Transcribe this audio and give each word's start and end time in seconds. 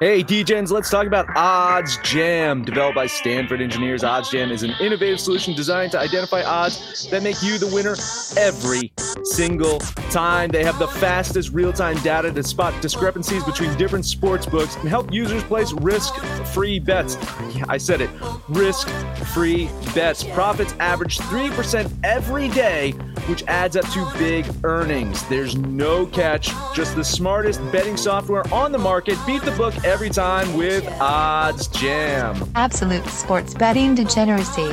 Hey, 0.00 0.22
DJs, 0.22 0.70
let's 0.70 0.90
talk 0.90 1.08
about 1.08 1.26
Odds 1.34 1.98
Jam. 2.04 2.62
Developed 2.62 2.94
by 2.94 3.08
Stanford 3.08 3.60
engineers, 3.60 4.04
Odds 4.04 4.30
Jam 4.30 4.52
is 4.52 4.62
an 4.62 4.72
innovative 4.78 5.18
solution 5.18 5.54
designed 5.54 5.90
to 5.90 5.98
identify 5.98 6.44
odds 6.44 7.10
that 7.10 7.20
make 7.24 7.42
you 7.42 7.58
the 7.58 7.66
winner 7.66 7.96
every 8.40 8.92
single 9.24 9.80
time. 10.10 10.50
They 10.50 10.62
have 10.62 10.78
the 10.78 10.86
fastest 10.86 11.50
real 11.50 11.72
time 11.72 11.96
data 12.04 12.30
to 12.30 12.42
spot 12.44 12.80
discrepancies 12.80 13.42
between 13.42 13.76
different 13.76 14.04
sports 14.04 14.46
books 14.46 14.76
and 14.76 14.88
help 14.88 15.12
users 15.12 15.42
place 15.42 15.72
risk 15.72 16.14
free 16.54 16.78
bets. 16.78 17.16
Yeah, 17.56 17.64
I 17.68 17.78
said 17.78 18.00
it 18.00 18.10
risk 18.48 18.88
free 19.34 19.68
bets. 19.96 20.22
Profits 20.22 20.74
average 20.78 21.18
3% 21.18 21.90
every 22.04 22.48
day, 22.50 22.94
which 23.28 23.44
adds 23.44 23.76
up 23.76 23.86
to 23.90 24.10
big 24.16 24.46
earnings. 24.64 25.22
There's 25.28 25.56
no 25.56 26.06
catch, 26.06 26.50
just 26.74 26.96
the 26.96 27.04
smartest 27.04 27.60
betting 27.70 27.96
software 27.96 28.42
on 28.52 28.72
the 28.72 28.78
market. 28.78 29.18
Beat 29.26 29.42
the 29.42 29.52
book 29.52 29.74
every 29.84 30.08
time 30.08 30.56
with 30.56 30.86
Odds 31.00 31.68
Jam. 31.68 32.50
Absolute 32.54 33.04
sports 33.06 33.54
betting 33.54 33.94
degeneracy. 33.94 34.70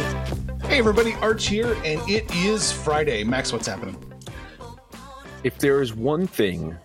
Hey 0.63 0.79
everybody, 0.79 1.13
Arch 1.15 1.47
here, 1.47 1.73
and 1.83 2.01
it 2.09 2.33
is 2.33 2.71
Friday. 2.71 3.23
Max, 3.23 3.51
what's 3.53 3.67
happening? 3.67 3.97
If 5.43 5.59
there 5.59 5.81
is 5.81 5.93
one 5.93 6.25
thing 6.25 6.75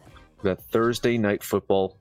that 0.43 0.63
Thursday 0.65 1.17
night 1.17 1.43
football 1.43 1.99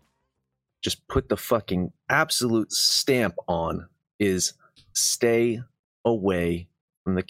just 0.81 1.07
put 1.07 1.29
the 1.29 1.37
fucking 1.37 1.91
absolute 2.09 2.71
stamp 2.71 3.35
on 3.47 3.87
is 4.19 4.53
stay 4.93 5.61
away 6.05 6.67
from 7.03 7.15
the 7.15 7.23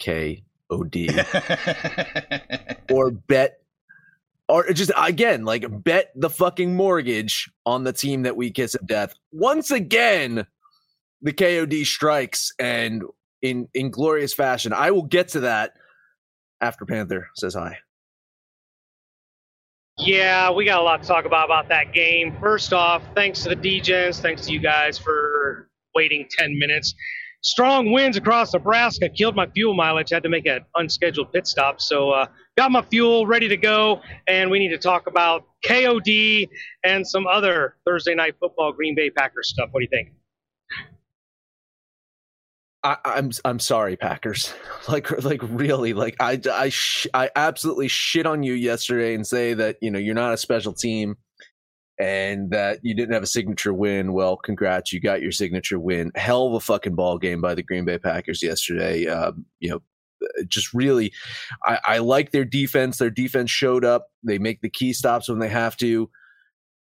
KOD 0.70 1.24
or 2.90 3.10
bet 3.10 3.58
or 4.48 4.72
just 4.72 4.90
again 4.96 5.44
like 5.44 5.64
bet 5.84 6.12
the 6.14 6.30
fucking 6.30 6.74
mortgage 6.74 7.50
on 7.66 7.84
the 7.84 7.92
team 7.92 8.22
that 8.22 8.36
we 8.36 8.50
kiss 8.50 8.74
of 8.74 8.86
death. 8.86 9.14
Once 9.32 9.70
again, 9.70 10.46
the 11.22 11.32
KOD 11.32 11.84
strikes 11.84 12.52
and 12.58 13.02
in 13.42 13.68
in 13.74 13.90
glorious 13.90 14.34
fashion. 14.34 14.72
I 14.72 14.90
will 14.90 15.04
get 15.04 15.28
to 15.28 15.40
that 15.40 15.74
after 16.60 16.84
Panther 16.84 17.28
says 17.36 17.54
hi. 17.54 17.78
Yeah, 19.98 20.50
we 20.50 20.64
got 20.64 20.80
a 20.80 20.82
lot 20.82 21.02
to 21.02 21.08
talk 21.08 21.26
about 21.26 21.44
about 21.44 21.68
that 21.68 21.92
game. 21.92 22.34
First 22.40 22.72
off, 22.72 23.02
thanks 23.14 23.42
to 23.42 23.50
the 23.50 23.56
DJs, 23.56 24.20
thanks 24.20 24.46
to 24.46 24.52
you 24.52 24.58
guys 24.58 24.98
for 24.98 25.68
waiting 25.94 26.26
10 26.30 26.58
minutes. 26.58 26.94
Strong 27.42 27.92
winds 27.92 28.18
across 28.18 28.52
Nebraska 28.52 29.08
killed 29.08 29.34
my 29.34 29.46
fuel 29.46 29.74
mileage. 29.74 30.10
Had 30.10 30.22
to 30.24 30.28
make 30.28 30.46
an 30.46 30.60
unscheduled 30.74 31.32
pit 31.32 31.46
stop, 31.46 31.80
so 31.80 32.10
uh, 32.10 32.26
got 32.56 32.70
my 32.70 32.82
fuel 32.82 33.26
ready 33.26 33.48
to 33.48 33.56
go. 33.56 34.02
And 34.26 34.50
we 34.50 34.58
need 34.58 34.68
to 34.68 34.78
talk 34.78 35.06
about 35.06 35.44
KOD 35.64 36.48
and 36.84 37.06
some 37.06 37.26
other 37.26 37.76
Thursday 37.86 38.14
night 38.14 38.34
football 38.38 38.72
Green 38.72 38.94
Bay 38.94 39.08
Packers 39.08 39.48
stuff. 39.48 39.68
What 39.70 39.80
do 39.80 39.84
you 39.84 39.88
think? 39.88 40.12
I, 42.82 42.96
I'm 43.04 43.30
I'm 43.44 43.58
sorry, 43.58 43.96
Packers. 43.96 44.52
Like 44.88 45.22
like 45.22 45.40
really, 45.42 45.92
like 45.92 46.16
I 46.20 46.40
I 46.50 46.70
sh- 46.70 47.06
I 47.12 47.30
absolutely 47.36 47.86
shit 47.86 48.24
on 48.24 48.42
you 48.42 48.54
yesterday 48.54 49.14
and 49.14 49.26
say 49.26 49.52
that 49.52 49.76
you 49.82 49.90
know 49.90 49.98
you're 49.98 50.14
not 50.14 50.32
a 50.32 50.38
special 50.38 50.72
team 50.72 51.16
and 52.00 52.50
that 52.50 52.80
you 52.82 52.94
didn't 52.94 53.12
have 53.12 53.22
a 53.22 53.26
signature 53.26 53.74
win. 53.74 54.12
Well, 54.12 54.36
congrats, 54.36 54.92
you 54.92 55.00
got 55.00 55.20
your 55.20 55.32
signature 55.32 55.78
win. 55.78 56.10
Hell 56.14 56.46
of 56.46 56.54
a 56.54 56.60
fucking 56.60 56.94
ball 56.94 57.18
game 57.18 57.40
by 57.40 57.54
the 57.54 57.62
Green 57.62 57.84
Bay 57.84 57.98
Packers 57.98 58.42
yesterday. 58.42 59.06
Um, 59.06 59.44
you 59.60 59.70
know, 59.70 59.82
just 60.48 60.72
really, 60.72 61.12
I, 61.64 61.78
I 61.84 61.98
like 61.98 62.32
their 62.32 62.44
defense. 62.44 62.98
Their 62.98 63.10
defense 63.10 63.50
showed 63.50 63.84
up. 63.84 64.08
They 64.22 64.38
make 64.38 64.62
the 64.62 64.70
key 64.70 64.92
stops 64.92 65.28
when 65.28 65.38
they 65.38 65.48
have 65.48 65.76
to 65.78 66.10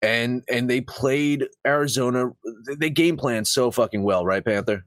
and 0.01 0.43
and 0.49 0.69
they 0.69 0.81
played 0.81 1.47
Arizona. 1.65 2.31
They 2.77 2.89
game 2.89 3.17
plan 3.17 3.45
so 3.45 3.71
fucking 3.71 4.03
well, 4.03 4.25
right, 4.25 4.43
Panther? 4.43 4.85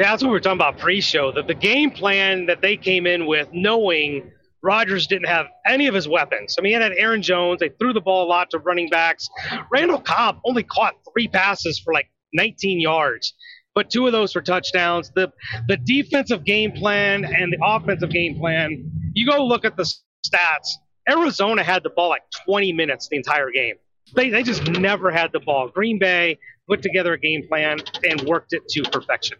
Yeah, 0.00 0.10
that's 0.10 0.22
what 0.22 0.30
we 0.30 0.36
are 0.36 0.40
talking 0.40 0.58
about 0.58 0.78
pre-show. 0.78 1.32
That 1.32 1.46
the 1.46 1.54
game 1.54 1.90
plan 1.90 2.46
that 2.46 2.60
they 2.60 2.76
came 2.76 3.06
in 3.06 3.26
with, 3.26 3.48
knowing 3.52 4.30
Rodgers 4.64 5.06
didn't 5.06 5.28
have 5.28 5.46
any 5.66 5.86
of 5.88 5.94
his 5.94 6.08
weapons. 6.08 6.56
I 6.58 6.62
mean, 6.62 6.70
he 6.70 6.82
had 6.82 6.92
Aaron 6.96 7.20
Jones. 7.20 7.60
They 7.60 7.68
threw 7.68 7.92
the 7.92 8.00
ball 8.00 8.26
a 8.26 8.28
lot 8.28 8.48
to 8.50 8.58
running 8.58 8.88
backs. 8.88 9.28
Randall 9.70 10.00
Cobb 10.00 10.38
only 10.46 10.62
caught 10.62 10.94
three 11.12 11.28
passes 11.28 11.78
for 11.78 11.92
like 11.92 12.10
19 12.32 12.80
yards, 12.80 13.34
but 13.74 13.90
two 13.90 14.06
of 14.06 14.12
those 14.12 14.34
were 14.34 14.40
touchdowns. 14.40 15.12
The 15.14 15.30
the 15.68 15.76
defensive 15.76 16.44
game 16.44 16.72
plan 16.72 17.26
and 17.26 17.52
the 17.52 17.58
offensive 17.62 18.08
game 18.10 18.38
plan. 18.38 18.90
You 19.12 19.30
go 19.30 19.44
look 19.44 19.66
at 19.66 19.76
the 19.76 19.84
stats. 20.26 20.70
Arizona 21.08 21.62
had 21.62 21.82
the 21.82 21.90
ball 21.90 22.08
like 22.08 22.22
20 22.46 22.72
minutes 22.72 23.08
the 23.08 23.16
entire 23.16 23.50
game. 23.50 23.74
They 24.16 24.30
they 24.30 24.42
just 24.42 24.66
never 24.66 25.10
had 25.10 25.30
the 25.32 25.40
ball. 25.40 25.68
Green 25.68 25.98
Bay 25.98 26.38
put 26.66 26.80
together 26.80 27.12
a 27.12 27.18
game 27.18 27.46
plan 27.46 27.80
and 28.02 28.22
worked 28.22 28.54
it 28.54 28.66
to 28.68 28.82
perfection. 28.84 29.36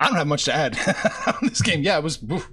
I 0.00 0.08
don't 0.08 0.16
have 0.16 0.26
much 0.26 0.44
to 0.46 0.52
add 0.52 0.76
on 1.28 1.48
this 1.48 1.62
game. 1.62 1.82
Yeah, 1.82 1.98
it 1.98 2.02
was 2.02 2.20
oof, 2.30 2.50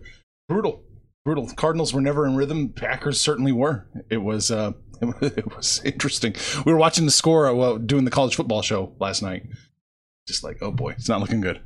brutal, 0.51 0.84
brutal. 1.23 1.50
Cardinals 1.56 1.94
were 1.94 2.01
never 2.01 2.25
in 2.25 2.35
rhythm. 2.35 2.69
Packers 2.69 3.22
certainly 3.22 3.53
were. 3.53 3.88
It 4.09 4.17
was 4.17 4.51
uh, 4.51 4.73
it 5.22 5.56
was 5.56 5.81
interesting. 5.85 6.35
We 6.66 6.73
were 6.73 6.78
watching 6.78 7.06
the 7.06 7.12
score 7.12 7.47
uh, 7.47 7.53
while 7.53 7.78
doing 7.78 8.03
the 8.03 8.12
college 8.12 8.35
football 8.35 8.61
show 8.61 8.94
last 9.00 9.22
night. 9.22 9.44
Just 10.28 10.44
like, 10.44 10.57
oh 10.61 10.72
boy, 10.72 10.91
it's 10.91 11.07
not 11.07 11.22
looking 11.22 11.40
good. 11.40 11.61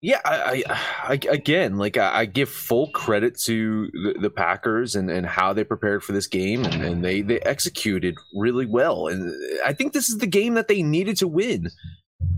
Yeah, 0.00 0.20
I, 0.24 0.64
I, 0.68 0.74
I 1.08 1.20
again, 1.30 1.76
like 1.76 1.96
I, 1.96 2.20
I, 2.20 2.24
give 2.24 2.48
full 2.48 2.90
credit 2.90 3.36
to 3.42 3.88
the, 3.92 4.14
the, 4.20 4.30
Packers 4.30 4.94
and, 4.94 5.10
and 5.10 5.26
how 5.26 5.52
they 5.52 5.64
prepared 5.64 6.04
for 6.04 6.12
this 6.12 6.28
game, 6.28 6.64
and, 6.64 6.84
and 6.84 7.04
they 7.04 7.20
they 7.20 7.40
executed 7.40 8.14
really 8.32 8.66
well. 8.66 9.08
And 9.08 9.32
I 9.64 9.72
think 9.72 9.92
this 9.92 10.08
is 10.08 10.18
the 10.18 10.28
game 10.28 10.54
that 10.54 10.68
they 10.68 10.82
needed 10.82 11.16
to 11.18 11.26
win. 11.26 11.70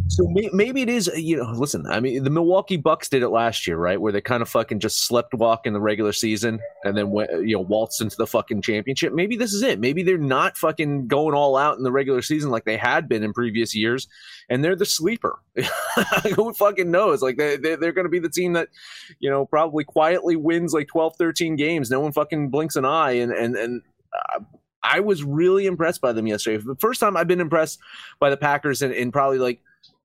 So 0.08 0.26
maybe 0.52 0.82
it 0.82 0.88
is, 0.88 1.08
uh, 1.08 1.12
you 1.14 1.36
know, 1.36 1.52
listen, 1.52 1.86
I 1.86 2.00
mean, 2.00 2.24
the 2.24 2.30
Milwaukee 2.30 2.76
Bucks 2.76 3.08
did 3.08 3.22
it 3.22 3.28
last 3.28 3.66
year, 3.66 3.76
right? 3.76 3.98
Where 4.00 4.12
they 4.12 4.20
kind 4.20 4.42
of 4.42 4.48
fucking 4.48 4.80
just 4.80 5.06
slept 5.06 5.32
walk 5.34 5.66
in 5.66 5.72
the 5.72 5.80
regular 5.80 6.12
season 6.12 6.58
and 6.84 6.96
then 6.96 7.10
went, 7.10 7.30
you 7.46 7.56
know, 7.56 7.60
waltzed 7.60 8.02
into 8.02 8.16
the 8.16 8.26
fucking 8.26 8.60
championship. 8.60 9.14
Maybe 9.14 9.36
this 9.36 9.54
is 9.54 9.62
it. 9.62 9.78
Maybe 9.78 10.02
they're 10.02 10.18
not 10.18 10.58
fucking 10.58 11.06
going 11.06 11.34
all 11.34 11.56
out 11.56 11.78
in 11.78 11.84
the 11.84 11.92
regular 11.92 12.22
season 12.22 12.50
like 12.50 12.64
they 12.64 12.76
had 12.76 13.08
been 13.08 13.22
in 13.22 13.32
previous 13.32 13.74
years. 13.74 14.08
And 14.48 14.64
they're 14.64 14.76
the 14.76 14.84
sleeper. 14.84 15.38
Who 16.34 16.52
fucking 16.54 16.90
knows? 16.90 17.22
Like 17.22 17.38
they, 17.38 17.56
they, 17.56 17.72
are 17.72 17.92
going 17.92 18.04
to 18.04 18.08
be 18.08 18.18
the 18.18 18.28
team 18.28 18.52
that, 18.54 18.68
you 19.20 19.30
know, 19.30 19.46
probably 19.46 19.84
quietly 19.84 20.34
wins 20.34 20.74
like 20.74 20.88
12, 20.88 21.14
13 21.16 21.54
games. 21.54 21.88
No 21.88 22.00
one 22.00 22.12
fucking 22.12 22.50
blinks 22.50 22.74
an 22.74 22.84
eye. 22.84 23.12
And, 23.12 23.32
and, 23.32 23.56
and, 23.56 23.82
uh, 24.12 24.40
I 24.82 25.00
was 25.00 25.22
really 25.22 25.66
impressed 25.66 26.00
by 26.00 26.12
them 26.12 26.26
yesterday. 26.26 26.62
The 26.64 26.74
first 26.76 27.00
time 27.00 27.16
I've 27.16 27.28
been 27.28 27.40
impressed 27.40 27.78
by 28.18 28.30
the 28.30 28.36
Packers 28.36 28.82
in, 28.82 28.92
in 28.92 29.12
probably 29.12 29.38
like 29.38 29.60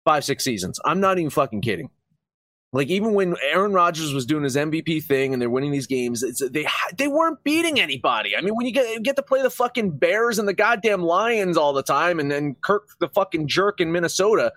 five, 0.06 0.24
six 0.24 0.44
seasons. 0.44 0.80
I'm 0.86 1.00
not 1.02 1.18
even 1.18 1.30
fucking 1.30 1.62
kidding. 1.62 1.90
Like 2.72 2.90
even 2.90 3.13
when 3.13 3.36
Aaron 3.42 3.74
Rodgers 3.74 4.13
was 4.13 4.25
doing 4.25 4.44
his 4.44 4.57
MVP 4.57 5.04
thing 5.04 5.31
and 5.31 5.42
they're 5.42 5.50
winning 5.50 5.72
these 5.72 5.88
games, 5.88 6.24
they 6.52 6.68
they 6.98 7.07
weren't 7.07 7.42
beating 7.44 7.80
anybody. 7.80 8.36
I 8.36 8.42
mean, 8.42 8.54
when 8.54 8.66
you 8.66 8.74
get 8.74 9.02
get 9.02 9.16
to 9.16 9.24
play 9.24 9.42
the 9.42 9.50
fucking 9.50 9.92
Bears 9.92 10.40
and 10.40 10.48
the 10.48 10.54
goddamn 10.54 11.02
Lions 11.02 11.57
all 11.57 11.72
the 11.72 11.84
time, 11.84 12.19
and 12.19 12.30
then 12.30 12.56
Kirk 12.62 12.90
the 13.00 13.07
fucking 13.07 13.48
jerk 13.48 13.80
in 13.80 13.94
Minnesota, 13.94 14.52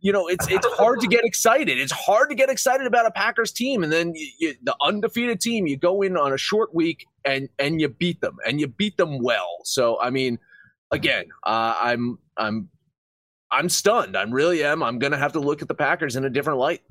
you 0.00 0.10
know, 0.10 0.26
it's 0.26 0.48
it's 0.48 0.66
hard 0.68 1.00
to 1.00 1.06
get 1.06 1.24
excited. 1.24 1.78
It's 1.78 1.92
hard 1.92 2.30
to 2.30 2.34
get 2.34 2.48
excited 2.48 2.86
about 2.86 3.04
a 3.04 3.10
Packers 3.10 3.52
team, 3.52 3.82
and 3.82 3.92
then 3.92 4.14
you, 4.14 4.28
you, 4.38 4.54
the 4.62 4.74
undefeated 4.80 5.40
team, 5.40 5.66
you 5.66 5.76
go 5.76 6.00
in 6.00 6.16
on 6.16 6.32
a 6.32 6.38
short 6.38 6.74
week 6.74 7.06
and 7.26 7.50
and 7.58 7.78
you 7.78 7.88
beat 7.88 8.22
them, 8.22 8.38
and 8.46 8.58
you 8.58 8.68
beat 8.68 8.96
them 8.96 9.18
well. 9.22 9.58
So 9.64 10.00
I 10.00 10.08
mean, 10.08 10.38
again, 10.90 11.26
uh, 11.44 11.74
I'm 11.78 12.18
I'm 12.38 12.70
I'm 13.50 13.68
stunned. 13.68 14.16
I 14.16 14.22
really 14.22 14.62
am. 14.62 14.82
I'm 14.82 14.98
gonna 14.98 15.18
have 15.18 15.32
to 15.32 15.40
look 15.40 15.62
at 15.62 15.68
the 15.68 15.74
Packers 15.74 16.16
in 16.16 16.24
a 16.24 16.30
different 16.30 16.58
light. 16.58 16.82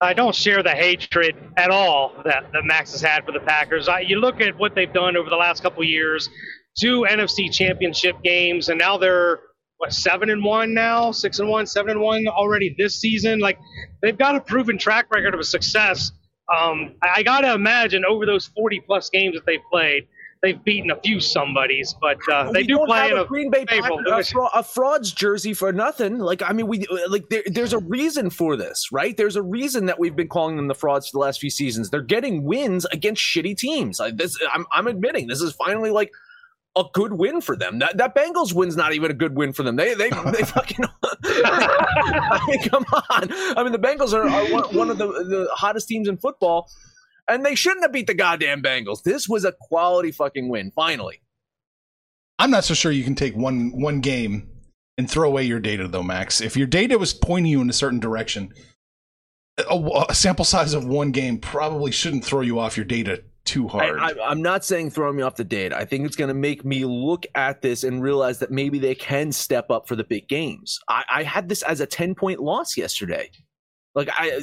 I 0.00 0.14
don't 0.14 0.34
share 0.34 0.64
the 0.64 0.70
hatred 0.70 1.36
at 1.56 1.70
all 1.70 2.12
that, 2.24 2.50
that 2.52 2.64
Max 2.64 2.90
has 2.90 3.00
had 3.00 3.24
for 3.24 3.30
the 3.30 3.38
Packers. 3.38 3.88
I, 3.88 4.00
you 4.00 4.18
look 4.18 4.40
at 4.40 4.58
what 4.58 4.74
they've 4.74 4.92
done 4.92 5.16
over 5.16 5.30
the 5.30 5.36
last 5.36 5.62
couple 5.62 5.84
years, 5.84 6.28
two 6.76 7.06
NFC 7.08 7.52
Championship 7.52 8.20
games, 8.24 8.68
and 8.68 8.78
now 8.80 8.98
they're 8.98 9.38
what 9.82 9.92
seven 9.92 10.30
and 10.30 10.44
one 10.44 10.74
now, 10.74 11.10
six 11.12 11.38
and 11.38 11.48
one, 11.48 11.66
seven 11.66 11.92
and 11.92 12.00
one 12.00 12.26
already 12.28 12.74
this 12.78 12.96
season. 12.96 13.38
Like 13.38 13.58
they've 14.00 14.16
got 14.16 14.34
a 14.36 14.40
proven 14.40 14.78
track 14.78 15.06
record 15.10 15.34
of 15.34 15.40
a 15.40 15.44
success. 15.44 16.12
Um, 16.52 16.94
I, 17.02 17.14
I 17.16 17.22
got 17.22 17.40
to 17.42 17.52
imagine 17.52 18.04
over 18.04 18.26
those 18.26 18.46
40 18.46 18.80
plus 18.80 19.10
games 19.10 19.34
that 19.34 19.46
they've 19.46 19.62
played, 19.70 20.06
they've 20.42 20.62
beaten 20.64 20.90
a 20.90 21.00
few 21.00 21.20
somebodies, 21.20 21.94
but 22.00 22.18
uh, 22.30 22.50
they 22.50 22.62
we 22.62 22.66
do 22.66 22.84
play 22.84 22.98
have 22.98 23.10
in 23.12 23.18
a 23.18 23.22
a 23.22 23.26
Green 23.26 23.50
Bay 23.50 23.64
Packers, 23.64 24.34
a, 24.34 24.58
a 24.58 24.62
frauds 24.62 25.12
jersey 25.12 25.54
for 25.54 25.72
nothing. 25.72 26.18
Like 26.18 26.42
I 26.42 26.52
mean, 26.52 26.66
we 26.66 26.84
like 27.08 27.28
there, 27.30 27.42
there's 27.46 27.72
a 27.72 27.78
reason 27.78 28.28
for 28.28 28.56
this, 28.56 28.90
right? 28.92 29.16
There's 29.16 29.36
a 29.36 29.42
reason 29.42 29.86
that 29.86 29.98
we've 29.98 30.16
been 30.16 30.28
calling 30.28 30.56
them 30.56 30.68
the 30.68 30.74
frauds 30.74 31.08
for 31.08 31.14
the 31.14 31.20
last 31.20 31.40
few 31.40 31.50
seasons. 31.50 31.90
They're 31.90 32.02
getting 32.02 32.44
wins 32.44 32.84
against 32.86 33.22
shitty 33.22 33.56
teams. 33.56 34.00
Like 34.00 34.16
this, 34.16 34.36
I'm, 34.52 34.66
I'm 34.72 34.86
admitting 34.86 35.28
this 35.28 35.40
is 35.40 35.52
finally 35.52 35.90
like 35.90 36.10
a 36.74 36.84
good 36.92 37.12
win 37.12 37.40
for 37.40 37.56
them. 37.56 37.78
That 37.78 37.96
that 37.98 38.14
Bengals 38.14 38.52
win's 38.52 38.76
not 38.76 38.92
even 38.94 39.10
a 39.10 39.14
good 39.14 39.36
win 39.36 39.52
for 39.52 39.62
them. 39.62 39.76
They 39.76 39.94
they 39.94 40.10
they 40.32 40.42
fucking. 40.42 40.84
I 41.24 42.44
mean, 42.48 42.68
come 42.68 42.84
on. 43.10 43.32
I 43.56 43.62
mean, 43.62 43.72
the 43.72 43.78
Bengals 43.78 44.12
are, 44.12 44.28
are 44.28 44.52
one, 44.52 44.76
one 44.76 44.90
of 44.90 44.98
the 44.98 45.06
the 45.06 45.48
hottest 45.52 45.88
teams 45.88 46.08
in 46.08 46.16
football. 46.16 46.68
And 47.32 47.44
they 47.44 47.54
shouldn't 47.54 47.82
have 47.82 47.92
beat 47.92 48.06
the 48.06 48.14
goddamn 48.14 48.62
Bengals. 48.62 49.02
This 49.02 49.28
was 49.28 49.44
a 49.44 49.52
quality 49.52 50.12
fucking 50.12 50.48
win, 50.48 50.70
finally. 50.70 51.22
I'm 52.38 52.50
not 52.50 52.64
so 52.64 52.74
sure 52.74 52.92
you 52.92 53.04
can 53.04 53.14
take 53.14 53.36
one 53.36 53.70
one 53.80 54.00
game 54.00 54.48
and 54.98 55.10
throw 55.10 55.28
away 55.28 55.44
your 55.44 55.60
data 55.60 55.88
though, 55.88 56.02
Max. 56.02 56.40
If 56.40 56.56
your 56.56 56.66
data 56.66 56.98
was 56.98 57.14
pointing 57.14 57.52
you 57.52 57.60
in 57.60 57.70
a 57.70 57.72
certain 57.72 58.00
direction, 58.00 58.52
a, 59.70 60.04
a 60.08 60.14
sample 60.14 60.44
size 60.44 60.74
of 60.74 60.84
one 60.84 61.12
game 61.12 61.38
probably 61.38 61.92
shouldn't 61.92 62.24
throw 62.24 62.40
you 62.40 62.58
off 62.58 62.76
your 62.76 62.86
data 62.86 63.22
too 63.44 63.68
hard. 63.68 63.98
I, 63.98 64.12
I'm 64.24 64.40
not 64.40 64.64
saying 64.64 64.90
throw 64.90 65.12
me 65.12 65.22
off 65.22 65.36
the 65.36 65.44
date. 65.44 65.72
I 65.72 65.84
think 65.84 66.06
it's 66.06 66.16
going 66.16 66.28
to 66.28 66.34
make 66.34 66.64
me 66.64 66.84
look 66.84 67.26
at 67.34 67.60
this 67.60 67.84
and 67.84 68.02
realize 68.02 68.38
that 68.38 68.50
maybe 68.50 68.78
they 68.78 68.94
can 68.94 69.32
step 69.32 69.70
up 69.70 69.88
for 69.88 69.96
the 69.96 70.04
big 70.04 70.28
games. 70.28 70.78
I, 70.88 71.04
I 71.12 71.22
had 71.22 71.48
this 71.48 71.62
as 71.62 71.80
a 71.80 71.86
10 71.86 72.14
point 72.14 72.40
loss 72.40 72.76
yesterday. 72.76 73.30
Like 73.94 74.08
I, 74.10 74.40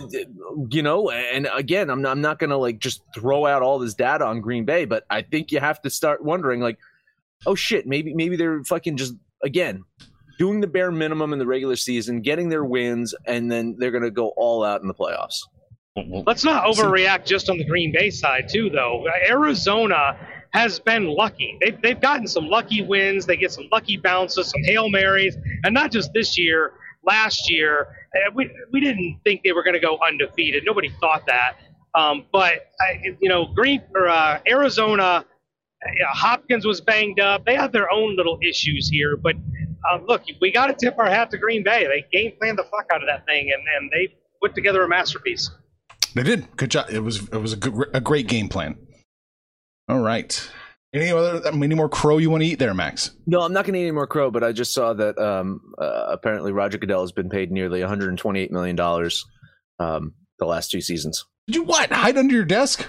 you 0.69 0.83
know, 0.83 1.09
and 1.09 1.49
again, 1.53 1.89
I'm 1.89 2.01
not, 2.01 2.11
I'm 2.11 2.21
not 2.21 2.37
going 2.37 2.51
to 2.51 2.57
like 2.57 2.79
just 2.79 3.01
throw 3.15 3.45
out 3.45 3.63
all 3.63 3.79
this 3.79 3.95
data 3.95 4.25
on 4.25 4.41
Green 4.41 4.65
Bay, 4.65 4.85
but 4.85 5.05
I 5.09 5.23
think 5.23 5.51
you 5.51 5.59
have 5.59 5.81
to 5.81 5.89
start 5.89 6.23
wondering, 6.23 6.59
like, 6.59 6.77
oh 7.45 7.55
shit, 7.55 7.87
maybe 7.87 8.13
maybe 8.13 8.35
they're 8.35 8.63
fucking 8.63 8.97
just 8.97 9.15
again 9.43 9.83
doing 10.39 10.61
the 10.61 10.67
bare 10.67 10.91
minimum 10.91 11.33
in 11.33 11.39
the 11.39 11.45
regular 11.45 11.75
season, 11.75 12.21
getting 12.21 12.49
their 12.49 12.63
wins, 12.63 13.13
and 13.25 13.51
then 13.51 13.75
they're 13.77 13.91
going 13.91 14.03
to 14.03 14.11
go 14.11 14.29
all 14.37 14.63
out 14.63 14.81
in 14.81 14.87
the 14.87 14.93
playoffs. 14.93 15.41
Mm-hmm. 15.97 16.21
Let's 16.25 16.45
not 16.45 16.63
overreact 16.63 17.25
just 17.25 17.49
on 17.49 17.57
the 17.57 17.65
Green 17.65 17.91
Bay 17.91 18.09
side, 18.09 18.47
too, 18.49 18.69
though. 18.69 19.05
Arizona 19.27 20.17
has 20.51 20.79
been 20.79 21.07
lucky. 21.07 21.57
They've, 21.61 21.79
they've 21.81 21.99
gotten 21.99 22.25
some 22.25 22.47
lucky 22.47 22.81
wins. 22.81 23.25
They 23.25 23.35
get 23.35 23.51
some 23.51 23.67
lucky 23.71 23.97
bounces, 23.97 24.49
some 24.49 24.63
Hail 24.63 24.89
Marys, 24.89 25.35
and 25.65 25.73
not 25.73 25.91
just 25.91 26.13
this 26.13 26.37
year, 26.37 26.73
last 27.03 27.49
year. 27.49 27.87
uh, 28.15 28.31
We, 28.33 28.51
we 28.71 28.79
didn't 28.79 29.19
think 29.23 29.41
they 29.43 29.51
were 29.51 29.63
going 29.63 29.75
to 29.75 29.79
go 29.79 29.99
undefeated. 30.07 30.63
Nobody 30.65 30.89
thought 30.99 31.25
that. 31.27 31.53
Um, 31.95 32.25
but, 32.31 32.67
I, 32.79 33.15
you 33.19 33.29
know, 33.29 33.45
Green 33.45 33.81
or 33.95 34.07
uh, 34.07 34.39
Arizona, 34.47 35.25
Hopkins 36.11 36.65
was 36.65 36.81
banged 36.81 37.19
up. 37.19 37.45
They 37.45 37.55
have 37.55 37.71
their 37.71 37.91
own 37.91 38.15
little 38.15 38.37
issues 38.47 38.89
here. 38.89 39.15
But 39.17 39.35
uh, 39.89 39.99
look, 40.05 40.23
we 40.41 40.51
got 40.51 40.67
to 40.67 40.73
tip 40.73 40.99
our 40.99 41.09
hat 41.09 41.31
to 41.31 41.37
Green 41.37 41.63
Bay. 41.63 41.87
They 41.87 42.05
game 42.17 42.33
planned 42.39 42.57
the 42.57 42.63
fuck 42.63 42.87
out 42.93 43.01
of 43.01 43.07
that 43.07 43.25
thing, 43.25 43.51
and, 43.51 43.63
and 43.77 43.91
they 43.91 44.13
put 44.41 44.53
together 44.55 44.83
a 44.83 44.87
masterpiece. 44.87 45.49
They 46.15 46.23
did 46.23 46.55
good 46.57 46.71
job. 46.71 46.87
It 46.89 46.99
was 46.99 47.27
it 47.29 47.37
was 47.37 47.53
a 47.53 47.55
good, 47.55 47.73
a 47.93 48.01
great 48.01 48.27
game 48.27 48.49
plan. 48.49 48.77
All 49.87 49.99
right. 49.99 50.49
Any 50.93 51.11
other 51.11 51.47
any 51.47 51.75
more 51.75 51.89
crow 51.89 52.17
you 52.17 52.31
want 52.31 52.41
to 52.41 52.47
eat 52.47 52.57
there, 52.57 52.73
Max? 52.73 53.11
No, 53.27 53.41
I'm 53.41 53.53
not 53.53 53.65
going 53.65 53.73
to 53.75 53.79
eat 53.79 53.83
any 53.83 53.91
more 53.91 54.07
crow, 54.07 54.31
but 54.31 54.43
I 54.43 54.51
just 54.51 54.73
saw 54.73 54.93
that 54.93 55.19
um, 55.19 55.61
uh, 55.77 56.07
apparently 56.09 56.51
Roger 56.51 56.79
Goodell 56.79 57.01
has 57.01 57.11
been 57.11 57.29
paid 57.29 57.51
nearly 57.51 57.81
128 57.81 58.51
million 58.51 58.75
dollars 58.75 59.25
um, 59.77 60.15
the 60.39 60.45
last 60.45 60.71
two 60.71 60.81
seasons. 60.81 61.25
Did 61.45 61.57
you 61.57 61.63
what? 61.63 61.91
Hide 61.91 62.17
under 62.17 62.33
your 62.33 62.45
desk? 62.45 62.87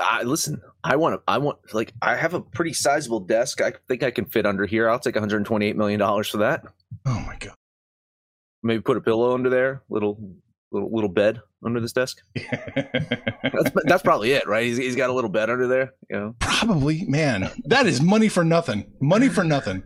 I 0.00 0.24
listen. 0.24 0.60
I 0.82 0.96
want 0.96 1.14
to. 1.14 1.22
I 1.28 1.38
want 1.38 1.58
like 1.72 1.92
I 2.02 2.16
have 2.16 2.34
a 2.34 2.40
pretty 2.40 2.72
sizable 2.72 3.20
desk. 3.20 3.60
I 3.60 3.72
think 3.86 4.02
I 4.02 4.10
can 4.10 4.24
fit 4.24 4.46
under 4.46 4.66
here. 4.66 4.88
I'll 4.88 4.98
take 4.98 5.14
128 5.14 5.76
million 5.76 6.00
dollars 6.00 6.28
for 6.28 6.38
that. 6.38 6.64
Oh 7.06 7.20
my 7.26 7.36
god. 7.38 7.54
Maybe 8.62 8.82
put 8.82 8.96
a 8.96 9.00
pillow 9.00 9.32
under 9.32 9.48
there, 9.48 9.82
little 9.88 10.18
little 10.72 10.90
little 10.92 11.10
bed 11.10 11.40
under 11.64 11.80
this 11.80 11.92
desk. 11.92 12.18
That's, 12.34 13.70
that's 13.84 14.02
probably 14.02 14.32
it, 14.32 14.46
right? 14.46 14.64
He's, 14.64 14.76
he's 14.76 14.96
got 14.96 15.10
a 15.10 15.12
little 15.12 15.28
bed 15.28 15.50
under 15.50 15.66
there. 15.66 15.92
You 16.08 16.16
know. 16.16 16.34
Probably, 16.38 17.04
man. 17.06 17.50
That 17.64 17.86
is 17.86 18.00
money 18.00 18.28
for 18.28 18.44
nothing. 18.44 18.86
Money 19.00 19.28
for 19.28 19.44
nothing. 19.44 19.82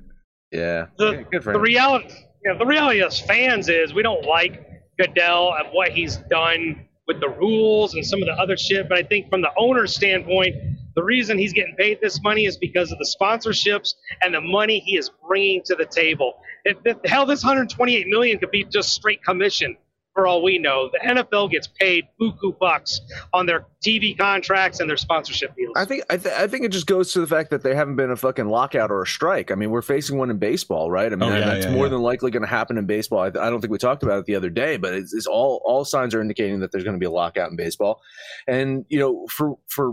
Yeah. 0.53 0.87
the, 0.99 1.11
Yeah, 1.11 1.23
good 1.33 1.45
for 1.45 1.53
the 1.53 1.61
reality, 1.61 2.15
you 2.45 2.53
know, 2.53 2.59
the 2.59 2.67
reality 2.67 3.03
as 3.03 3.21
fans 3.21 3.69
is 3.69 3.95
we 3.95 4.03
don't 4.03 4.25
like 4.27 4.65
Goodell 4.99 5.55
and 5.59 5.69
what 5.73 5.91
he's 5.91 6.19
done 6.31 6.87
with 7.07 7.21
the 7.21 7.29
rules 7.29 7.95
and 7.95 8.05
some 8.05 8.23
of 8.23 8.27
the 8.27 8.35
other 8.35 8.57
shit. 8.57 8.89
But 8.89 8.99
I 8.99 9.03
think 9.03 9.31
from 9.31 9.41
the 9.41 9.51
owner's 9.59 9.95
standpoint, 9.95 10.55
the 10.95 11.03
reason 11.03 11.39
he's 11.39 11.53
getting 11.53 11.75
paid 11.77 11.99
this 12.01 12.23
money 12.23 12.45
is 12.45 12.57
because 12.57 12.93
of 12.93 12.99
the 12.99 13.17
sponsorships 13.21 13.95
and 14.23 14.35
the 14.35 14.41
money 14.41 14.81
he 14.81 14.97
is 14.97 15.11
bringing 15.27 15.63
to 15.65 15.75
the 15.75 15.87
table. 15.87 16.35
If, 16.65 16.79
if 16.85 16.99
hell, 17.05 17.27
this 17.27 17.43
128 17.43 18.07
million 18.07 18.39
could 18.39 18.51
be 18.51 18.65
just 18.65 18.91
straight 18.91 19.23
commission 19.25 19.77
for 20.15 20.27
all 20.27 20.43
we 20.43 20.59
know. 20.59 20.91
The 20.93 21.01
NFL 21.01 21.51
gets 21.51 21.67
paid 21.67 22.07
buku 22.21 22.57
bucks 22.59 23.01
on 23.33 23.47
their 23.47 23.67
TV 23.85 24.17
contracts 24.17 24.79
and 24.81 24.89
their 24.89 24.97
sponsorship 24.97 25.55
deals. 25.57 25.73
I 25.77 25.85
think 25.85 26.05
I, 26.09 26.17
th- 26.17 26.35
I 26.35 26.47
think 26.47 26.65
it 26.65 26.71
just 26.71 26.87
goes 26.87 27.13
to 27.13 27.21
the 27.21 27.27
fact 27.27 27.51
that 27.51 27.63
they 27.63 27.75
haven't 27.75 27.97
been 27.97 28.11
a 28.11 28.17
fucking 28.17 28.47
lockout 28.49 28.91
or 28.93 29.03
a 29.03 29.07
strike. 29.07 29.51
I 29.51 29.57
mean, 29.57 29.71
we're 29.71 29.83
facing 29.83 30.17
one 30.17 30.31
in 30.31 30.39
baseball, 30.39 30.91
right? 30.91 31.13
I 31.13 31.17
mean, 31.17 31.33
Oh, 31.33 31.37
yeah, 31.37 31.45
that's 31.45 31.67
yeah, 31.67 31.73
more 31.73 31.87
yeah. 31.87 31.91
than 31.91 32.03
likely 32.03 32.31
going 32.31 32.43
to 32.43 32.49
happen 32.49 32.79
in 32.79 32.87
baseball. 32.87 33.21
I, 33.21 33.27
I 33.27 33.51
don't 33.51 33.61
think 33.61 33.73
we 33.73 33.79
talked 33.79 34.03
about 34.05 34.21
it 34.21 34.27
the 34.27 34.37
other 34.37 34.51
day, 34.51 34.77
but 34.77 34.95
it's, 34.95 35.13
it's 35.13 35.27
all 35.27 35.61
all 35.65 35.85
signs 35.85 36.15
are 36.15 36.21
indicating 36.21 36.61
that 36.61 36.71
there's 36.71 36.85
going 36.85 36.95
to 36.95 37.01
be 37.01 37.07
a 37.07 37.11
lockout 37.11 37.51
in 37.51 37.57
baseball. 37.57 38.01
And 38.47 38.85
you 38.89 39.01
know, 39.01 39.27
for 39.29 39.57
for 39.69 39.91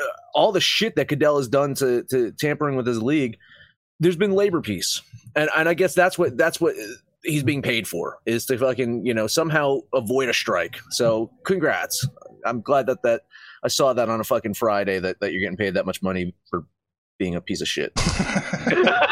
uh, 0.00 0.04
all 0.34 0.50
the 0.52 0.60
shit 0.60 0.96
that 0.96 1.06
Goodell 1.08 1.36
has 1.38 1.48
done 1.48 1.74
to 1.76 2.02
to 2.10 2.32
tampering 2.32 2.76
with 2.76 2.86
his 2.88 3.00
league, 3.00 3.38
there's 4.00 4.16
been 4.16 4.32
labor 4.32 4.60
peace, 4.60 5.00
and 5.36 5.48
and 5.56 5.68
I 5.68 5.74
guess 5.74 5.94
that's 5.94 6.18
what 6.18 6.36
that's 6.36 6.60
what 6.60 6.74
he's 7.24 7.42
being 7.42 7.62
paid 7.62 7.88
for 7.88 8.18
is 8.26 8.46
to 8.46 8.58
fucking 8.58 9.04
you 9.04 9.14
know 9.14 9.26
somehow 9.26 9.78
avoid 9.92 10.28
a 10.28 10.34
strike. 10.34 10.78
So 10.90 11.30
congrats. 11.44 12.06
I'm 12.44 12.60
glad 12.60 12.86
that 12.86 13.02
that 13.02 13.22
I 13.62 13.68
saw 13.68 13.92
that 13.92 14.08
on 14.08 14.20
a 14.20 14.24
fucking 14.24 14.54
Friday 14.54 14.98
that, 15.00 15.20
that 15.20 15.32
you're 15.32 15.40
getting 15.40 15.56
paid 15.56 15.74
that 15.74 15.86
much 15.86 16.02
money 16.02 16.34
for 16.48 16.64
being 17.18 17.34
a 17.34 17.40
piece 17.40 17.60
of 17.60 17.68
shit. 17.68 17.92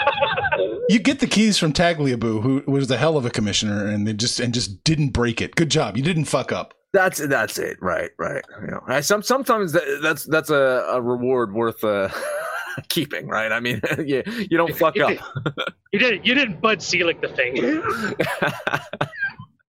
You 0.88 1.00
get 1.00 1.18
the 1.18 1.26
keys 1.26 1.58
from 1.58 1.72
Tagliabue, 1.72 2.42
who 2.42 2.62
was 2.70 2.86
the 2.86 2.96
hell 2.96 3.16
of 3.16 3.26
a 3.26 3.30
commissioner, 3.30 3.86
and 3.86 4.06
they 4.06 4.12
just 4.12 4.38
and 4.38 4.54
just 4.54 4.84
didn't 4.84 5.08
break 5.08 5.40
it. 5.40 5.56
Good 5.56 5.70
job. 5.70 5.96
You 5.96 6.02
didn't 6.02 6.26
fuck 6.26 6.52
up. 6.52 6.74
That's 6.92 7.18
that's 7.26 7.58
it. 7.58 7.76
Right, 7.80 8.10
right. 8.18 8.44
You 8.60 8.68
know, 8.68 8.80
I, 8.86 9.00
some 9.00 9.22
sometimes 9.22 9.72
that, 9.72 9.98
that's 10.00 10.24
that's 10.24 10.50
a, 10.50 10.86
a 10.88 11.02
reward 11.02 11.52
worth 11.52 11.82
uh, 11.82 12.08
keeping. 12.88 13.26
Right. 13.28 13.50
I 13.52 13.60
mean, 13.60 13.80
you 13.98 14.22
you 14.26 14.56
don't 14.56 14.74
fuck 14.76 14.98
up. 15.00 15.12
you 15.92 15.98
didn't 15.98 16.24
you 16.26 16.34
didn't 16.34 16.60
Bud 16.60 16.82
Selig 16.82 17.20
the 17.20 17.28
thing. 17.28 17.82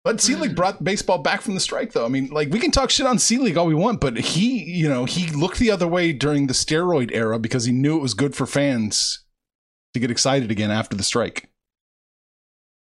But 0.05 0.21
Selig 0.21 0.55
brought 0.55 0.85
baseball 0.85 1.19
back 1.19 1.41
from 1.41 1.55
the 1.55 1.61
strike, 1.61 1.93
though. 1.93 2.05
I 2.05 2.09
mean, 2.09 2.29
like 2.29 2.51
we 2.51 2.61
can 2.61 2.71
talk 2.71 2.91
shit 2.91 3.07
on 3.07 3.19
Selig 3.19 3.57
all 3.57 3.67
we 3.67 3.75
want, 3.75 4.01
but 4.01 4.17
he, 4.17 4.63
you 4.63 4.89
know, 4.89 5.05
he 5.05 5.29
looked 5.33 5.59
the 5.59 5.73
other 5.73 5.89
way 5.89 6.13
during 6.13 6.47
the 6.47 6.53
steroid 6.55 7.11
era 7.13 7.41
because 7.41 7.65
he 7.65 7.73
knew 7.73 7.97
it 7.97 8.03
was 8.03 8.15
good 8.15 8.37
for 8.37 8.47
fans 8.47 9.25
to 9.95 9.99
get 10.01 10.09
excited 10.13 10.53
again 10.53 10.71
after 10.71 10.97
the 10.97 11.03
strike. 11.03 11.51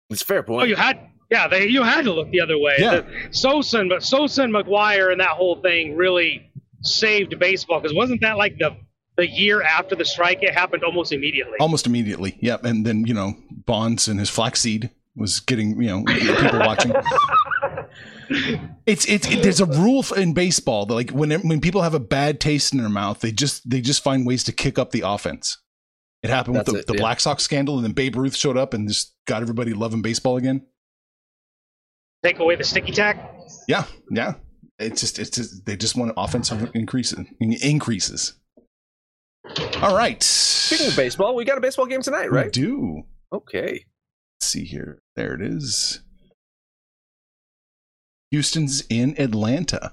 it's 0.09 0.23
a 0.23 0.25
fair 0.25 0.39
Oh, 0.39 0.43
point. 0.45 0.69
you 0.71 0.77
had 0.77 1.01
yeah, 1.31 1.49
they 1.49 1.67
you 1.67 1.83
had 1.83 2.05
to 2.07 2.13
look 2.15 2.31
the 2.31 2.41
other 2.41 2.57
way. 2.59 2.77
Yeah. 2.79 3.01
The, 3.03 3.29
Sosa 3.31 3.81
and 3.81 3.93
Sosa 4.03 4.45
and 4.45 4.55
McGwire 4.55 5.13
and 5.13 5.21
that 5.21 5.31
whole 5.31 5.57
thing 5.61 5.95
really 5.97 6.51
saved 6.81 7.39
baseball 7.39 7.81
because 7.81 7.95
wasn't 7.95 8.23
that 8.23 8.39
like 8.39 8.57
the 8.57 8.75
the 9.23 9.29
year 9.29 9.63
after 9.63 9.95
the 9.95 10.05
strike? 10.05 10.43
It 10.43 10.53
happened 10.53 10.83
almost 10.83 11.13
immediately. 11.13 11.57
Almost 11.61 11.87
immediately. 11.87 12.37
Yep. 12.41 12.65
And 12.65 12.85
then, 12.85 13.07
you 13.07 13.15
know, 13.15 13.35
Bonds 13.51 14.09
and 14.09 14.19
his 14.19 14.29
flaxseed 14.29 14.91
was 15.15 15.39
getting, 15.41 15.81
you 15.81 15.89
know, 15.89 16.05
people 16.05 16.59
watching. 16.59 16.93
It's 18.87 19.05
it's 19.07 19.31
it, 19.31 19.43
there's 19.43 19.61
a 19.61 19.67
rule 19.67 20.03
in 20.17 20.33
baseball 20.33 20.87
that 20.87 20.95
like 20.95 21.11
when 21.11 21.31
when 21.47 21.61
people 21.61 21.83
have 21.83 21.93
a 21.93 22.01
bad 22.01 22.41
taste 22.41 22.73
in 22.73 22.79
their 22.79 22.89
mouth, 22.89 23.21
they 23.21 23.31
just 23.31 23.69
they 23.69 23.83
just 23.83 24.03
find 24.03 24.27
ways 24.27 24.43
to 24.45 24.53
kick 24.53 24.79
up 24.79 24.91
the 24.91 25.03
offense. 25.03 25.59
It 26.23 26.31
happened 26.31 26.57
with 26.57 26.67
the, 26.67 26.77
it, 26.77 26.87
the 26.87 26.95
yeah. 26.95 27.01
Black 27.01 27.21
Sox 27.21 27.43
scandal, 27.43 27.77
and 27.77 27.85
then 27.85 27.93
Babe 27.93 28.17
Ruth 28.17 28.35
showed 28.35 28.57
up 28.57 28.73
and 28.73 28.89
just 28.89 29.15
got 29.27 29.43
everybody 29.43 29.75
loving 29.75 30.01
baseball 30.01 30.39
again. 30.39 30.65
Take 32.25 32.39
away 32.39 32.57
the 32.57 32.65
sticky 32.65 32.93
tack. 32.93 33.35
Yeah, 33.69 33.85
yeah. 34.11 34.35
It's 34.79 35.03
just 35.03 35.19
it's 35.19 35.31
just 35.31 35.67
they 35.67 35.77
just 35.77 35.95
want 35.95 36.13
offensive 36.17 36.71
increases 36.75 37.27
increases. 37.39 38.35
All 39.83 39.97
right. 39.97 40.23
Speaking 40.23 40.89
of 40.89 40.97
baseball, 40.97 41.35
we 41.35 41.45
got 41.45 41.59
a 41.59 41.61
baseball 41.61 41.87
game 41.87 42.03
tonight, 42.03 42.31
We 42.31 42.37
right? 42.39 42.53
do. 42.53 43.03
Okay. 43.33 43.85
Let's 44.41 44.47
see 44.47 44.65
here. 44.65 45.01
There 45.17 45.35
it 45.35 45.43
is. 45.43 46.01
Houston's 48.31 48.85
in 48.89 49.15
Atlanta. 49.21 49.93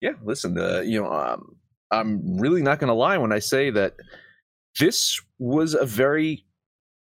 Yeah, 0.00 0.12
listen, 0.22 0.56
uh, 0.56 0.80
you 0.80 1.02
know, 1.02 1.10
um, 1.12 1.56
I'm 1.90 2.38
really 2.38 2.62
not 2.62 2.78
going 2.78 2.88
to 2.88 2.94
lie 2.94 3.18
when 3.18 3.32
I 3.32 3.40
say 3.40 3.70
that 3.70 3.94
this 4.78 5.20
was 5.38 5.74
a 5.74 5.84
very 5.84 6.46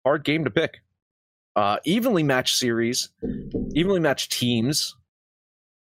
hard 0.05 0.23
game 0.23 0.43
to 0.45 0.49
pick. 0.49 0.79
Uh, 1.55 1.77
evenly 1.85 2.23
matched 2.23 2.55
series, 2.55 3.09
evenly 3.75 3.99
matched 3.99 4.31
teams. 4.31 4.95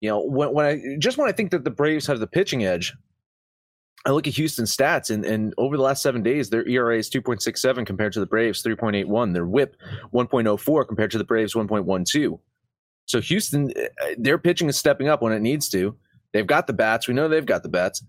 You 0.01 0.09
know, 0.09 0.23
when, 0.25 0.53
when 0.53 0.65
I 0.65 0.81
just 0.99 1.17
when 1.17 1.29
I 1.29 1.31
think 1.31 1.51
that 1.51 1.63
the 1.63 1.69
Braves 1.71 2.07
have 2.07 2.19
the 2.19 2.27
pitching 2.27 2.65
edge, 2.65 2.93
I 4.05 4.11
look 4.11 4.27
at 4.27 4.35
Houston 4.35 4.65
stats, 4.65 5.09
and, 5.09 5.25
and 5.25 5.53
over 5.57 5.75
the 5.75 5.83
last 5.83 6.01
seven 6.01 6.23
days, 6.23 6.49
their 6.49 6.67
ERA 6.67 6.97
is 6.97 7.09
2.67 7.09 7.85
compared 7.85 8.13
to 8.13 8.19
the 8.19 8.25
Braves 8.25 8.63
3.81. 8.63 9.33
Their 9.33 9.45
WHIP 9.45 9.75
1.04 10.13 10.87
compared 10.87 11.11
to 11.11 11.17
the 11.17 11.23
Braves 11.23 11.53
1.12. 11.53 12.39
So 13.05 13.19
Houston, 13.19 13.73
uh, 13.75 14.07
their 14.17 14.37
pitching 14.37 14.69
is 14.69 14.77
stepping 14.77 15.09
up 15.09 15.21
when 15.21 15.33
it 15.33 15.41
needs 15.41 15.67
to. 15.69 15.97
They've 16.31 16.45
got 16.45 16.67
the 16.67 16.73
bats. 16.73 17.07
We 17.07 17.13
know 17.15 17.27
they've 17.27 17.45
got 17.45 17.63
the 17.63 17.69
bats. 17.69 18.03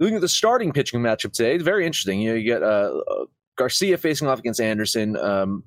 Looking 0.00 0.16
at 0.16 0.22
the 0.22 0.28
starting 0.28 0.72
pitching 0.72 1.00
matchup 1.00 1.32
today, 1.32 1.54
it's 1.54 1.64
very 1.64 1.86
interesting. 1.86 2.20
You 2.20 2.30
know, 2.30 2.36
you 2.36 2.44
get 2.44 2.62
uh, 2.62 3.02
uh, 3.10 3.24
Garcia 3.56 3.98
facing 3.98 4.26
off 4.26 4.38
against 4.38 4.60
Anderson. 4.60 5.16
Um, 5.18 5.64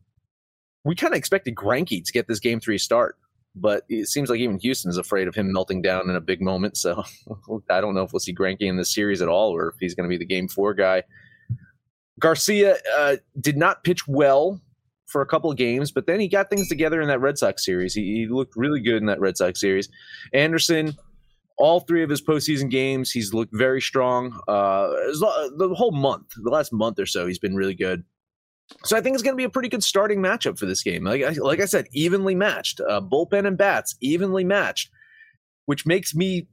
we 0.83 0.95
kind 0.95 1.13
of 1.13 1.17
expected 1.17 1.53
Greinke 1.53 2.03
to 2.03 2.11
get 2.11 2.27
this 2.27 2.39
game 2.39 2.59
three 2.59 2.79
start, 2.79 3.17
but 3.55 3.83
it 3.89 4.07
seems 4.07 4.29
like 4.29 4.39
even 4.39 4.59
Houston 4.59 4.89
is 4.89 4.97
afraid 4.97 5.27
of 5.27 5.35
him 5.35 5.51
melting 5.51 5.81
down 5.81 6.09
in 6.09 6.15
a 6.15 6.21
big 6.21 6.41
moment. 6.41 6.77
So 6.77 7.03
I 7.69 7.81
don't 7.81 7.95
know 7.95 8.03
if 8.03 8.13
we'll 8.13 8.19
see 8.19 8.33
Greinke 8.33 8.61
in 8.61 8.77
this 8.77 8.93
series 8.93 9.21
at 9.21 9.27
all, 9.27 9.55
or 9.55 9.69
if 9.69 9.75
he's 9.79 9.95
going 9.95 10.09
to 10.09 10.13
be 10.13 10.17
the 10.17 10.25
game 10.25 10.47
four 10.47 10.73
guy. 10.73 11.03
Garcia 12.19 12.77
uh, 12.97 13.15
did 13.39 13.57
not 13.57 13.83
pitch 13.83 14.07
well 14.07 14.59
for 15.07 15.21
a 15.21 15.25
couple 15.25 15.49
of 15.49 15.57
games, 15.57 15.91
but 15.91 16.05
then 16.05 16.19
he 16.19 16.27
got 16.27 16.49
things 16.49 16.67
together 16.67 17.01
in 17.01 17.07
that 17.07 17.19
Red 17.19 17.37
Sox 17.37 17.65
series. 17.65 17.93
He, 17.93 18.13
he 18.13 18.27
looked 18.27 18.55
really 18.55 18.79
good 18.79 18.97
in 18.97 19.05
that 19.07 19.19
Red 19.19 19.37
Sox 19.37 19.59
series. 19.59 19.89
Anderson, 20.33 20.95
all 21.57 21.79
three 21.81 22.03
of 22.03 22.09
his 22.09 22.21
postseason 22.21 22.69
games, 22.69 23.09
he's 23.11 23.33
looked 23.33 23.55
very 23.55 23.81
strong. 23.81 24.39
Uh, 24.47 24.87
the 25.57 25.73
whole 25.75 25.91
month, 25.91 26.27
the 26.43 26.49
last 26.49 26.71
month 26.71 26.99
or 26.99 27.05
so, 27.05 27.25
he's 27.25 27.39
been 27.39 27.55
really 27.55 27.75
good. 27.75 28.03
So 28.83 28.95
I 28.95 29.01
think 29.01 29.15
it's 29.15 29.23
going 29.23 29.33
to 29.33 29.37
be 29.37 29.45
a 29.45 29.49
pretty 29.49 29.69
good 29.69 29.83
starting 29.83 30.19
matchup 30.19 30.57
for 30.57 30.65
this 30.65 30.83
game. 30.83 31.03
Like 31.03 31.23
I, 31.23 31.31
like 31.31 31.59
I 31.59 31.65
said, 31.65 31.87
evenly 31.91 32.35
matched, 32.35 32.79
uh, 32.81 33.01
bullpen 33.01 33.45
and 33.45 33.57
bats 33.57 33.95
evenly 33.99 34.43
matched, 34.43 34.89
which 35.65 35.85
makes 35.85 36.15
me 36.15 36.47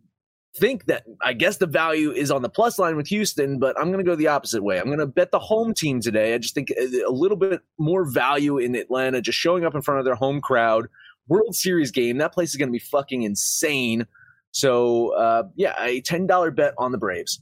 think 0.58 0.86
that 0.86 1.04
I 1.22 1.34
guess 1.34 1.58
the 1.58 1.66
value 1.66 2.10
is 2.10 2.30
on 2.30 2.42
the 2.42 2.48
plus 2.48 2.78
line 2.78 2.96
with 2.96 3.06
Houston, 3.08 3.58
but 3.58 3.78
I'm 3.78 3.92
going 3.92 4.04
to 4.04 4.10
go 4.10 4.16
the 4.16 4.28
opposite 4.28 4.62
way. 4.62 4.78
I'm 4.78 4.86
going 4.86 4.98
to 4.98 5.06
bet 5.06 5.30
the 5.30 5.38
home 5.38 5.74
team 5.74 6.00
today. 6.00 6.34
I 6.34 6.38
just 6.38 6.54
think 6.54 6.70
a 6.70 7.10
little 7.10 7.36
bit 7.36 7.60
more 7.78 8.10
value 8.10 8.58
in 8.58 8.74
Atlanta, 8.74 9.20
just 9.20 9.38
showing 9.38 9.64
up 9.64 9.74
in 9.74 9.82
front 9.82 9.98
of 9.98 10.04
their 10.04 10.14
home 10.14 10.40
crowd. 10.40 10.88
World 11.28 11.54
Series 11.54 11.90
game, 11.90 12.18
that 12.18 12.32
place 12.32 12.50
is 12.50 12.56
going 12.56 12.68
to 12.68 12.72
be 12.72 12.78
fucking 12.78 13.22
insane. 13.22 14.06
So 14.52 15.10
uh, 15.16 15.44
yeah, 15.56 15.74
a 15.80 16.00
ten 16.00 16.26
dollar 16.26 16.50
bet 16.50 16.74
on 16.78 16.92
the 16.92 16.98
Braves. 16.98 17.40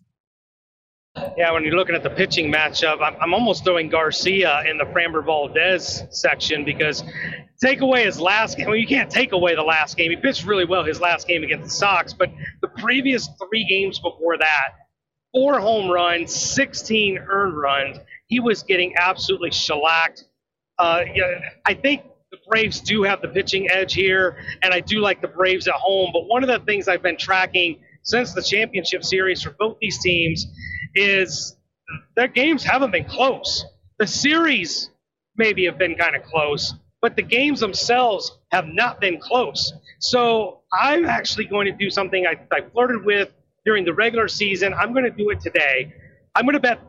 Yeah, 1.36 1.52
when 1.52 1.62
you're 1.62 1.76
looking 1.76 1.94
at 1.94 2.02
the 2.02 2.10
pitching 2.10 2.52
matchup, 2.52 3.00
I'm, 3.00 3.14
I'm 3.20 3.34
almost 3.34 3.64
throwing 3.64 3.88
Garcia 3.88 4.64
in 4.68 4.78
the 4.78 4.84
Framber 4.84 5.24
Valdez 5.24 6.02
section 6.10 6.64
because 6.64 7.04
take 7.62 7.82
away 7.82 8.04
his 8.04 8.20
last 8.20 8.56
game. 8.56 8.66
Well, 8.66 8.76
you 8.76 8.86
can't 8.86 9.10
take 9.10 9.30
away 9.30 9.54
the 9.54 9.62
last 9.62 9.96
game. 9.96 10.10
He 10.10 10.16
pitched 10.16 10.44
really 10.44 10.64
well 10.64 10.82
his 10.82 11.00
last 11.00 11.28
game 11.28 11.44
against 11.44 11.64
the 11.64 11.70
Sox, 11.70 12.12
but 12.12 12.30
the 12.62 12.68
previous 12.68 13.28
three 13.38 13.64
games 13.68 14.00
before 14.00 14.38
that, 14.38 14.70
four 15.32 15.60
home 15.60 15.88
runs, 15.88 16.34
16 16.34 17.18
earned 17.18 17.56
runs. 17.56 17.98
He 18.26 18.40
was 18.40 18.64
getting 18.64 18.94
absolutely 18.98 19.52
shellacked. 19.52 20.24
Uh, 20.80 21.02
yeah, 21.14 21.38
I 21.64 21.74
think 21.74 22.02
the 22.32 22.38
Braves 22.48 22.80
do 22.80 23.04
have 23.04 23.22
the 23.22 23.28
pitching 23.28 23.70
edge 23.70 23.94
here, 23.94 24.36
and 24.62 24.74
I 24.74 24.80
do 24.80 24.98
like 24.98 25.20
the 25.20 25.28
Braves 25.28 25.68
at 25.68 25.74
home. 25.74 26.10
But 26.12 26.26
one 26.26 26.42
of 26.42 26.48
the 26.48 26.58
things 26.66 26.88
I've 26.88 27.02
been 27.02 27.18
tracking 27.18 27.78
since 28.02 28.34
the 28.34 28.42
championship 28.42 29.04
series 29.04 29.42
for 29.42 29.54
both 29.58 29.78
these 29.80 29.98
teams 30.02 30.46
is 30.94 31.56
their 32.16 32.28
games 32.28 32.62
haven't 32.64 32.92
been 32.92 33.04
close. 33.04 33.64
The 33.98 34.06
series 34.06 34.90
maybe 35.36 35.64
have 35.66 35.78
been 35.78 35.94
kind 35.94 36.16
of 36.16 36.22
close, 36.22 36.74
but 37.00 37.16
the 37.16 37.22
games 37.22 37.60
themselves 37.60 38.38
have 38.50 38.66
not 38.66 39.00
been 39.00 39.18
close. 39.18 39.72
So 39.98 40.60
I'm 40.72 41.04
actually 41.04 41.46
going 41.46 41.66
to 41.66 41.72
do 41.72 41.90
something 41.90 42.26
I, 42.26 42.36
I 42.52 42.62
flirted 42.72 43.04
with 43.04 43.30
during 43.64 43.84
the 43.84 43.94
regular 43.94 44.28
season. 44.28 44.74
I'm 44.74 44.92
going 44.92 45.04
to 45.04 45.10
do 45.10 45.30
it 45.30 45.40
today. 45.40 45.92
I'm 46.34 46.44
going 46.44 46.54
to 46.54 46.60
bet 46.60 46.80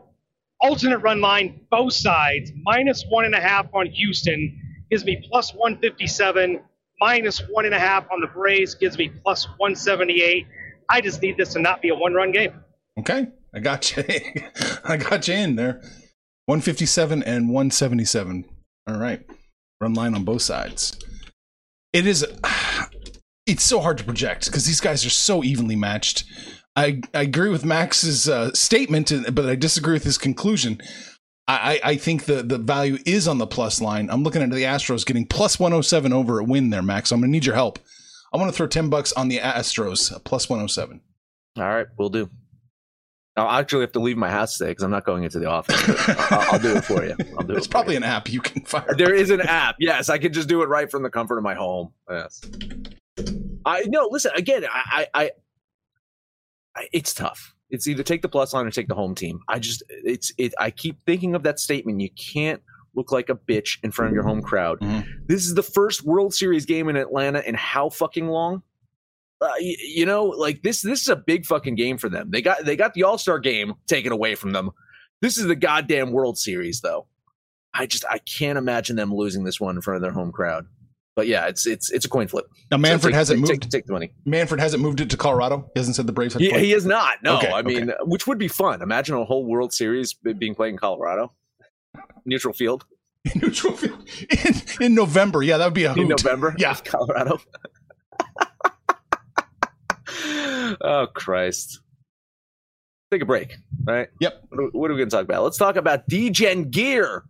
alternate 0.60 0.98
run 0.98 1.20
line 1.20 1.60
both 1.70 1.92
sides 1.92 2.50
minus 2.62 3.04
one 3.08 3.24
and 3.24 3.34
a 3.34 3.40
half 3.40 3.66
on 3.74 3.86
Houston 3.86 4.58
gives 4.90 5.04
me 5.04 5.22
plus 5.30 5.52
157 5.52 6.60
minus 6.98 7.40
one 7.50 7.66
and 7.66 7.74
a 7.74 7.78
half 7.78 8.06
on 8.10 8.20
the 8.20 8.26
Braves 8.26 8.74
gives 8.74 8.96
me 8.96 9.10
plus 9.22 9.46
178 9.58 10.46
i 10.88 10.98
just 11.02 11.20
need 11.20 11.36
this 11.36 11.52
to 11.52 11.60
not 11.60 11.82
be 11.82 11.90
a 11.90 11.94
one 11.94 12.14
run 12.14 12.32
game 12.32 12.54
Okay, 12.98 13.28
I 13.54 13.60
got 13.60 13.96
you. 13.96 14.04
I 14.84 14.96
got 14.96 15.28
you 15.28 15.34
in 15.34 15.56
there. 15.56 15.80
157 16.46 17.22
and 17.22 17.48
177. 17.48 18.44
All 18.86 18.98
right. 18.98 19.22
Run 19.80 19.94
line 19.94 20.14
on 20.14 20.24
both 20.24 20.42
sides. 20.42 20.98
It 21.92 22.06
is 22.06 22.26
it's 23.46 23.64
so 23.64 23.80
hard 23.80 23.98
to 23.98 24.04
project 24.04 24.46
because 24.46 24.66
these 24.66 24.80
guys 24.80 25.04
are 25.04 25.10
so 25.10 25.42
evenly 25.42 25.76
matched. 25.76 26.24
I, 26.76 27.00
I 27.14 27.22
agree 27.22 27.48
with 27.48 27.64
Max's 27.64 28.28
uh, 28.28 28.52
statement, 28.52 29.10
but 29.34 29.46
I 29.46 29.54
disagree 29.54 29.94
with 29.94 30.04
his 30.04 30.18
conclusion. 30.18 30.80
I, 31.48 31.80
I 31.82 31.96
think 31.96 32.24
the, 32.24 32.42
the 32.42 32.58
value 32.58 32.98
is 33.06 33.28
on 33.28 33.38
the 33.38 33.46
plus 33.46 33.80
line. 33.80 34.10
I'm 34.10 34.24
looking 34.24 34.42
at 34.42 34.50
the 34.50 34.64
Astros 34.64 35.06
getting 35.06 35.26
plus 35.26 35.60
107 35.60 36.12
over 36.12 36.38
a 36.40 36.44
win 36.44 36.70
there, 36.70 36.82
Max. 36.82 37.12
I'm 37.12 37.20
going 37.20 37.28
to 37.28 37.32
need 37.32 37.46
your 37.46 37.54
help. 37.54 37.78
I 38.32 38.36
want 38.36 38.50
to 38.50 38.56
throw 38.56 38.66
10 38.66 38.90
bucks 38.90 39.12
on 39.12 39.28
the 39.28 39.38
Astros, 39.38 40.22
plus 40.24 40.50
107. 40.50 41.00
All 41.56 41.64
right, 41.64 41.86
we'll 41.96 42.10
do. 42.10 42.28
I'll 43.36 43.60
actually 43.60 43.82
have 43.82 43.92
to 43.92 44.00
leave 44.00 44.16
my 44.16 44.30
house 44.30 44.56
today 44.56 44.70
because 44.70 44.82
I'm 44.82 44.90
not 44.90 45.04
going 45.04 45.24
into 45.24 45.38
the 45.38 45.46
office. 45.46 45.76
I'll, 46.32 46.54
I'll, 46.54 46.58
do 46.58 46.76
it 46.76 46.84
for 46.84 47.04
you. 47.04 47.14
I'll 47.36 47.44
do 47.44 47.52
There's 47.52 47.66
it 47.66 47.70
probably 47.70 47.94
you. 47.94 47.98
an 47.98 48.04
app 48.04 48.32
you 48.32 48.40
can 48.40 48.64
fire. 48.64 48.94
There 48.96 49.14
is 49.14 49.30
an 49.30 49.42
app. 49.42 49.76
Yes, 49.78 50.08
I 50.08 50.16
can 50.16 50.32
just 50.32 50.48
do 50.48 50.62
it 50.62 50.68
right 50.68 50.90
from 50.90 51.02
the 51.02 51.10
comfort 51.10 51.36
of 51.36 51.44
my 51.44 51.54
home. 51.54 51.92
Yes. 52.08 52.40
I 53.66 53.82
no. 53.86 54.08
Listen 54.10 54.32
again. 54.34 54.64
I, 54.72 55.06
I, 55.12 55.30
I, 56.74 56.88
it's 56.92 57.12
tough. 57.12 57.54
It's 57.68 57.86
either 57.86 58.02
take 58.02 58.22
the 58.22 58.28
plus 58.28 58.54
line 58.54 58.66
or 58.66 58.70
take 58.70 58.88
the 58.88 58.94
home 58.94 59.14
team. 59.14 59.40
I 59.48 59.58
just, 59.58 59.82
it's, 59.88 60.32
it. 60.38 60.54
I 60.58 60.70
keep 60.70 61.04
thinking 61.04 61.34
of 61.34 61.42
that 61.42 61.58
statement. 61.58 62.00
You 62.00 62.10
can't 62.10 62.62
look 62.94 63.12
like 63.12 63.28
a 63.28 63.34
bitch 63.34 63.78
in 63.82 63.90
front 63.90 64.08
of 64.08 64.14
your 64.14 64.22
home 64.22 64.40
crowd. 64.40 64.80
Mhm. 64.80 65.04
This 65.26 65.46
is 65.46 65.54
the 65.54 65.62
first 65.62 66.04
World 66.04 66.32
Series 66.32 66.64
game 66.64 66.88
in 66.88 66.96
Atlanta 66.96 67.40
in 67.40 67.54
how 67.54 67.90
fucking 67.90 68.28
long? 68.28 68.62
Uh, 69.40 69.50
you, 69.58 69.76
you 69.80 70.06
know, 70.06 70.24
like 70.24 70.62
this. 70.62 70.80
This 70.82 71.02
is 71.02 71.08
a 71.08 71.16
big 71.16 71.44
fucking 71.44 71.74
game 71.74 71.98
for 71.98 72.08
them. 72.08 72.30
They 72.30 72.40
got 72.42 72.64
they 72.64 72.76
got 72.76 72.94
the 72.94 73.02
All 73.02 73.18
Star 73.18 73.38
game 73.38 73.74
taken 73.86 74.12
away 74.12 74.34
from 74.34 74.52
them. 74.52 74.70
This 75.20 75.36
is 75.38 75.46
the 75.46 75.56
goddamn 75.56 76.12
World 76.12 76.38
Series, 76.38 76.80
though. 76.80 77.06
I 77.74 77.86
just 77.86 78.04
I 78.08 78.18
can't 78.18 78.56
imagine 78.58 78.96
them 78.96 79.14
losing 79.14 79.44
this 79.44 79.60
one 79.60 79.76
in 79.76 79.82
front 79.82 79.96
of 79.96 80.02
their 80.02 80.12
home 80.12 80.32
crowd. 80.32 80.66
But 81.14 81.26
yeah, 81.26 81.46
it's 81.46 81.66
it's 81.66 81.90
it's 81.90 82.04
a 82.06 82.08
coin 82.08 82.28
flip. 82.28 82.46
Now 82.70 82.76
Manfred 82.78 83.02
So 83.02 83.08
take- 83.08 83.14
hasn't 83.14 83.36
take, 83.40 83.50
moved. 83.50 83.62
Take, 83.62 83.70
take 83.70 83.86
the 83.86 83.92
money. 83.92 84.12
Manfred 84.24 84.60
hasn't 84.60 84.82
moved 84.82 85.00
it 85.00 85.10
to 85.10 85.16
Colorado. 85.18 85.70
He 85.74 85.80
hasn't 85.80 85.96
said 85.96 86.06
the 86.06 86.12
Braves 86.12 86.34
had 86.34 86.40
He, 86.42 86.50
he 86.58 86.72
is 86.72 86.84
not. 86.86 87.22
No, 87.22 87.36
Okay, 87.38 87.50
I 87.52 87.62
mean, 87.62 87.92
which 88.04 88.26
would 88.26 88.38
be 88.38 88.48
fun. 88.48 88.80
Imagine 88.82 89.16
a 89.16 89.24
whole 89.24 89.44
World 89.46 89.72
Series 89.72 90.12
being 90.14 90.54
played 90.54 90.70
in 90.70 90.78
Colorado, 90.78 91.32
neutral 92.26 92.52
field 92.54 92.84
in 93.34 93.40
neutral 93.40 93.74
field 93.74 93.98
in, 94.30 94.54
in 94.86 94.94
November. 94.94 95.42
Yeah, 95.42 95.56
that 95.58 95.64
would 95.66 95.74
be 95.74 95.84
a 95.84 95.92
in 95.92 95.98
hoot. 96.06 96.08
November. 96.22 96.54
Yeah. 96.58 96.74
Colorado. 96.84 97.38
Oh 100.80 101.06
Christ! 101.14 101.80
Take 103.10 103.22
a 103.22 103.26
break. 103.26 103.56
right? 103.84 104.08
Yep. 104.20 104.44
What 104.48 104.60
are, 104.60 104.68
what 104.72 104.90
are 104.90 104.94
we 104.94 104.98
going 104.98 105.10
to 105.10 105.16
talk 105.16 105.24
about? 105.24 105.44
Let's 105.44 105.58
talk 105.58 105.76
about 105.76 106.08
DGen 106.08 106.70
gear. 106.70 107.22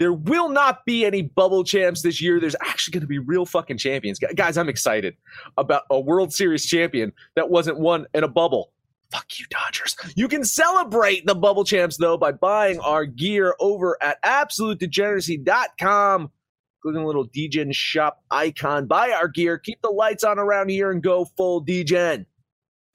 There 0.00 0.12
will 0.12 0.48
not 0.48 0.84
be 0.84 1.06
any 1.06 1.22
bubble 1.22 1.62
champs 1.62 2.02
this 2.02 2.20
year. 2.20 2.40
There's 2.40 2.56
actually 2.60 2.90
going 2.92 3.02
to 3.02 3.06
be 3.06 3.20
real 3.20 3.46
fucking 3.46 3.78
champions. 3.78 4.18
Guys, 4.18 4.58
I'm 4.58 4.68
excited 4.68 5.14
about 5.56 5.82
a 5.88 6.00
World 6.00 6.32
Series 6.32 6.66
champion 6.66 7.12
that 7.36 7.48
wasn't 7.48 7.78
won 7.78 8.06
in 8.12 8.24
a 8.24 8.28
bubble. 8.28 8.72
Fuck 9.12 9.38
you, 9.38 9.46
Dodgers. 9.50 9.94
You 10.16 10.26
can 10.26 10.42
celebrate 10.44 11.26
the 11.26 11.36
bubble 11.36 11.62
champs, 11.62 11.96
though, 11.96 12.16
by 12.16 12.32
buying 12.32 12.80
our 12.80 13.04
gear 13.04 13.54
over 13.60 13.96
at 14.02 14.20
absolutedegeneracy.com. 14.24 16.30
Click 16.82 16.96
on 16.96 17.00
the 17.00 17.06
little 17.06 17.28
DGen 17.28 17.72
shop 17.72 18.20
icon. 18.32 18.86
Buy 18.86 19.12
our 19.12 19.28
gear. 19.28 19.58
Keep 19.58 19.80
the 19.82 19.90
lights 19.90 20.24
on 20.24 20.40
around 20.40 20.70
here 20.70 20.90
and 20.90 21.00
go 21.00 21.26
full 21.36 21.64
DGen. 21.64 22.26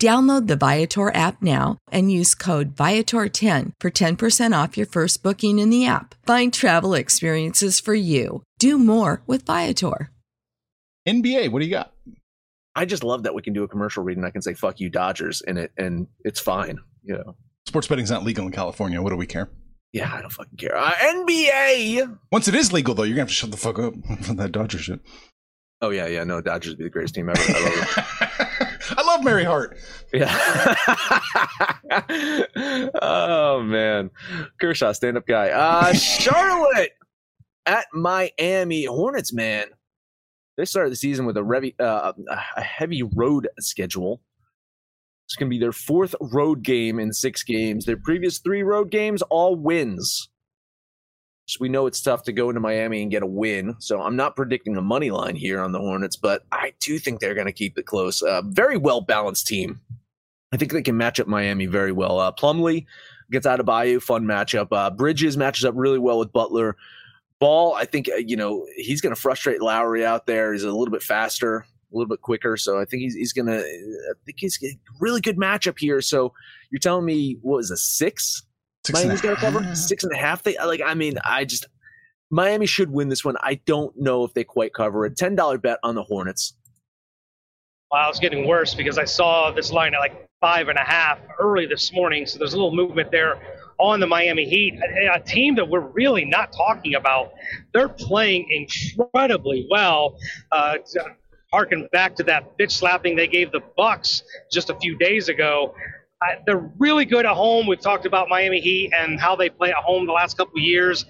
Download 0.00 0.48
the 0.48 0.56
Viator 0.56 1.14
app 1.14 1.40
now 1.42 1.78
and 1.92 2.10
use 2.10 2.34
code 2.34 2.74
Viator10 2.74 3.72
for 3.80 3.90
10% 3.90 4.62
off 4.62 4.76
your 4.76 4.86
first 4.86 5.22
booking 5.22 5.58
in 5.60 5.70
the 5.70 5.86
app. 5.86 6.16
Find 6.26 6.52
travel 6.52 6.94
experiences 6.94 7.78
for 7.78 7.94
you. 7.94 8.42
Do 8.58 8.78
more 8.78 9.22
with 9.28 9.46
Viator. 9.46 10.10
NBA, 11.08 11.50
what 11.52 11.60
do 11.60 11.66
you 11.66 11.70
got? 11.70 11.92
I 12.74 12.84
just 12.84 13.04
love 13.04 13.22
that 13.24 13.34
we 13.34 13.42
can 13.42 13.52
do 13.52 13.62
a 13.64 13.68
commercial 13.68 14.02
read 14.02 14.16
and 14.16 14.26
I 14.26 14.30
can 14.30 14.40
say 14.42 14.54
"fuck 14.54 14.80
you 14.80 14.88
Dodgers" 14.88 15.42
in 15.46 15.58
it, 15.58 15.72
and 15.76 16.06
it's 16.24 16.40
fine. 16.40 16.78
You 17.02 17.14
know, 17.18 17.36
Sports 17.66 17.86
betting's 17.86 18.10
not 18.10 18.24
legal 18.24 18.46
in 18.46 18.52
California. 18.52 19.00
What 19.02 19.10
do 19.10 19.16
we 19.16 19.26
care? 19.26 19.50
yeah, 19.92 20.10
I 20.12 20.22
don't 20.22 20.32
fucking 20.32 20.56
care. 20.56 20.74
Uh, 20.74 20.90
NBA. 20.92 22.18
Once 22.30 22.48
it 22.48 22.54
is 22.54 22.72
legal, 22.72 22.94
though, 22.94 23.02
you're 23.02 23.14
gonna 23.14 23.22
have 23.22 23.28
to 23.28 23.34
shut 23.34 23.50
the 23.50 23.56
fuck 23.58 23.78
up 23.78 23.94
for 24.22 24.34
that 24.34 24.52
Dodger 24.52 24.78
shit. 24.78 25.00
Oh 25.82 25.90
yeah, 25.90 26.06
yeah. 26.06 26.24
No, 26.24 26.40
Dodgers 26.40 26.70
would 26.72 26.78
be 26.78 26.84
the 26.84 26.90
greatest 26.90 27.14
team 27.14 27.28
ever. 27.28 27.40
I 29.26 29.30
love 29.30 29.44
it. 29.44 29.44
I 29.44 29.44
love 29.44 29.44
Mary 29.44 29.44
Hart. 29.44 29.78
Yeah. 30.12 30.36
oh 33.02 33.62
man, 33.62 34.10
Kershaw, 34.60 34.92
stand 34.92 35.16
up 35.16 35.26
guy. 35.26 35.50
Uh, 35.50 35.92
Charlotte 35.94 36.92
at 37.66 37.86
Miami 37.92 38.84
Hornets. 38.84 39.32
Man, 39.32 39.66
they 40.56 40.64
started 40.64 40.92
the 40.92 40.96
season 40.96 41.26
with 41.26 41.36
a 41.36 41.44
heavy, 41.44 41.74
uh, 41.78 42.12
a 42.56 42.62
heavy 42.62 43.02
road 43.02 43.48
schedule. 43.60 44.20
It's 45.24 45.36
going 45.36 45.48
to 45.50 45.54
be 45.54 45.60
their 45.60 45.72
fourth 45.72 46.14
road 46.20 46.62
game 46.62 46.98
in 46.98 47.12
six 47.12 47.42
games. 47.42 47.86
Their 47.86 47.96
previous 47.96 48.38
three 48.38 48.62
road 48.62 48.90
games, 48.90 49.22
all 49.22 49.56
wins. 49.56 50.28
So 51.46 51.58
we 51.60 51.68
know 51.68 51.86
it's 51.86 52.00
tough 52.00 52.22
to 52.24 52.32
go 52.32 52.50
into 52.50 52.60
Miami 52.60 53.02
and 53.02 53.10
get 53.10 53.22
a 53.22 53.26
win. 53.26 53.74
So 53.78 54.00
I'm 54.00 54.16
not 54.16 54.36
predicting 54.36 54.76
a 54.76 54.82
money 54.82 55.10
line 55.10 55.34
here 55.34 55.60
on 55.60 55.72
the 55.72 55.80
Hornets, 55.80 56.16
but 56.16 56.44
I 56.52 56.72
do 56.80 56.98
think 56.98 57.20
they're 57.20 57.34
going 57.34 57.46
to 57.46 57.52
keep 57.52 57.76
it 57.78 57.86
close. 57.86 58.22
Uh, 58.22 58.42
very 58.46 58.76
well 58.76 59.00
balanced 59.00 59.46
team. 59.46 59.80
I 60.52 60.56
think 60.56 60.72
they 60.72 60.82
can 60.82 60.96
match 60.96 61.18
up 61.18 61.26
Miami 61.26 61.66
very 61.66 61.92
well. 61.92 62.20
Uh, 62.20 62.30
Plumlee 62.30 62.86
gets 63.30 63.46
Adebayo, 63.46 64.00
fun 64.00 64.24
matchup. 64.24 64.68
Uh, 64.70 64.90
Bridges 64.90 65.36
matches 65.36 65.64
up 65.64 65.74
really 65.76 65.98
well 65.98 66.18
with 66.18 66.32
Butler. 66.32 66.76
Ball, 67.40 67.74
I 67.74 67.86
think 67.86 68.08
uh, 68.08 68.18
you 68.18 68.36
know 68.36 68.66
he's 68.76 69.00
going 69.00 69.14
to 69.14 69.20
frustrate 69.20 69.60
Lowry 69.60 70.06
out 70.06 70.26
there. 70.26 70.52
He's 70.52 70.62
a 70.62 70.70
little 70.70 70.92
bit 70.92 71.02
faster, 71.02 71.56
a 71.56 71.96
little 71.96 72.08
bit 72.08 72.20
quicker, 72.20 72.56
so 72.56 72.78
I 72.78 72.84
think 72.84 73.02
he's 73.02 73.14
he's 73.14 73.32
going 73.32 73.46
to. 73.46 73.58
I 73.58 74.14
think 74.24 74.38
he's 74.38 74.62
a 74.62 74.68
really 75.00 75.20
good 75.20 75.36
matchup 75.36 75.78
here. 75.78 76.00
So 76.00 76.32
you're 76.70 76.78
telling 76.78 77.04
me 77.04 77.38
what 77.42 77.58
is 77.58 77.72
a 77.72 77.76
six? 77.76 78.44
Six 78.84 79.00
and 79.00 79.04
a 79.04 79.08
Miami's 79.08 79.20
going 79.20 79.36
to 79.36 79.40
cover 79.40 79.74
six 79.74 80.04
and 80.04 80.12
a 80.12 80.16
half. 80.16 80.42
They 80.42 80.56
like. 80.58 80.80
I 80.84 80.94
mean, 80.94 81.14
I 81.24 81.44
just 81.44 81.66
Miami 82.30 82.66
should 82.66 82.90
win 82.90 83.08
this 83.08 83.24
one. 83.24 83.36
I 83.40 83.60
don't 83.66 83.96
know 83.96 84.24
if 84.24 84.34
they 84.34 84.44
quite 84.44 84.74
cover 84.74 85.06
it. 85.06 85.16
Ten 85.16 85.36
dollar 85.36 85.58
bet 85.58 85.78
on 85.82 85.94
the 85.94 86.02
Hornets. 86.02 86.54
Wow, 87.92 88.08
it's 88.08 88.18
getting 88.18 88.48
worse 88.48 88.74
because 88.74 88.98
I 88.98 89.04
saw 89.04 89.50
this 89.50 89.70
line 89.70 89.94
at 89.94 90.00
like 90.00 90.28
five 90.40 90.68
and 90.68 90.78
a 90.78 90.84
half 90.84 91.18
early 91.38 91.66
this 91.66 91.92
morning. 91.92 92.26
So 92.26 92.38
there's 92.38 92.54
a 92.54 92.56
little 92.56 92.74
movement 92.74 93.10
there 93.10 93.38
on 93.78 94.00
the 94.00 94.06
Miami 94.06 94.48
Heat, 94.48 94.80
a, 94.80 95.14
a 95.14 95.20
team 95.20 95.54
that 95.56 95.68
we're 95.68 95.80
really 95.80 96.24
not 96.24 96.52
talking 96.52 96.94
about. 96.94 97.32
They're 97.72 97.88
playing 97.88 98.48
incredibly 98.50 99.66
well. 99.70 100.16
Uh, 100.50 100.78
harken 101.52 101.86
back 101.92 102.16
to 102.16 102.22
that 102.24 102.56
bitch 102.58 102.72
slapping 102.72 103.14
they 103.14 103.28
gave 103.28 103.52
the 103.52 103.60
Bucks 103.76 104.22
just 104.50 104.70
a 104.70 104.74
few 104.80 104.96
days 104.96 105.28
ago. 105.28 105.74
They're 106.46 106.70
really 106.78 107.04
good 107.04 107.26
at 107.26 107.34
home. 107.34 107.66
We've 107.66 107.80
talked 107.80 108.06
about 108.06 108.28
Miami 108.28 108.60
Heat 108.60 108.92
and 108.96 109.20
how 109.20 109.36
they 109.36 109.48
play 109.48 109.70
at 109.70 109.76
home 109.76 110.06
the 110.06 110.12
last 110.12 110.36
couple 110.36 110.58
of 110.58 110.62
years. 110.62 111.04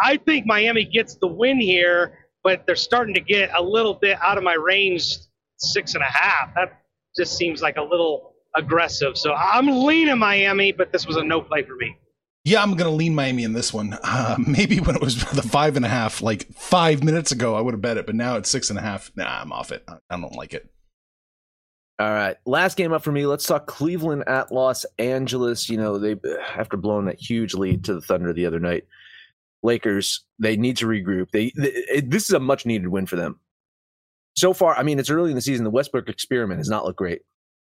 I 0.00 0.16
think 0.16 0.46
Miami 0.46 0.84
gets 0.84 1.16
the 1.16 1.26
win 1.26 1.60
here, 1.60 2.18
but 2.42 2.66
they're 2.66 2.76
starting 2.76 3.14
to 3.14 3.20
get 3.20 3.50
a 3.56 3.62
little 3.62 3.94
bit 3.94 4.18
out 4.22 4.38
of 4.38 4.44
my 4.44 4.54
range 4.54 5.16
six 5.58 5.94
and 5.94 6.02
a 6.02 6.06
half. 6.06 6.54
That 6.54 6.80
just 7.16 7.36
seems 7.36 7.62
like 7.62 7.76
a 7.76 7.82
little 7.82 8.34
aggressive. 8.54 9.16
So 9.16 9.32
I'm 9.32 9.84
leaning 9.84 10.18
Miami, 10.18 10.72
but 10.72 10.92
this 10.92 11.06
was 11.06 11.16
a 11.16 11.24
no 11.24 11.40
play 11.40 11.62
for 11.62 11.76
me. 11.76 11.96
Yeah, 12.44 12.60
I'm 12.60 12.74
gonna 12.74 12.90
lean 12.90 13.14
Miami 13.14 13.44
in 13.44 13.52
this 13.52 13.72
one. 13.72 13.98
Uh, 14.14 14.36
maybe 14.38 14.78
when 14.78 14.94
it 14.94 15.00
was 15.00 15.24
the 15.32 15.42
five 15.42 15.76
and 15.76 15.84
a 15.84 15.88
half, 15.88 16.20
like 16.20 16.46
five 16.52 17.02
minutes 17.02 17.32
ago, 17.32 17.54
I 17.54 17.60
would 17.60 17.74
have 17.74 17.80
bet 17.80 17.96
it, 17.96 18.06
but 18.06 18.14
now 18.14 18.36
it's 18.36 18.50
six 18.50 18.68
and 18.70 18.78
a 18.78 18.82
half. 18.82 19.10
Nah, 19.16 19.40
I'm 19.40 19.52
off 19.52 19.72
it. 19.72 19.84
I 19.88 20.16
don't 20.16 20.34
like 20.34 20.52
it. 20.52 20.68
All 21.98 22.10
right, 22.10 22.36
last 22.46 22.76
game 22.76 22.92
up 22.92 23.04
for 23.04 23.12
me. 23.12 23.26
Let's 23.26 23.46
talk 23.46 23.66
Cleveland 23.66 24.24
at 24.26 24.50
Los 24.50 24.84
Angeles. 24.98 25.68
You 25.68 25.76
know, 25.76 25.98
they 25.98 26.16
after 26.56 26.76
blowing 26.76 27.06
that 27.06 27.20
huge 27.20 27.54
lead 27.54 27.84
to 27.84 27.94
the 27.94 28.00
Thunder 28.00 28.32
the 28.32 28.46
other 28.46 28.60
night, 28.60 28.84
Lakers 29.62 30.24
they 30.38 30.56
need 30.56 30.76
to 30.78 30.86
regroup. 30.86 31.30
They, 31.30 31.52
they 31.56 31.68
it- 31.68 32.10
this 32.10 32.24
is 32.24 32.30
a 32.34 32.40
much 32.40 32.66
needed 32.66 32.88
win 32.88 33.06
for 33.06 33.16
them. 33.16 33.38
So 34.34 34.52
far, 34.54 34.74
I 34.76 34.82
mean, 34.82 34.98
it's 34.98 35.10
early 35.10 35.30
in 35.30 35.36
the 35.36 35.42
season. 35.42 35.64
The 35.64 35.70
Westbrook 35.70 36.08
experiment 36.08 36.58
has 36.58 36.68
not 36.68 36.84
looked 36.84 36.98
great. 36.98 37.22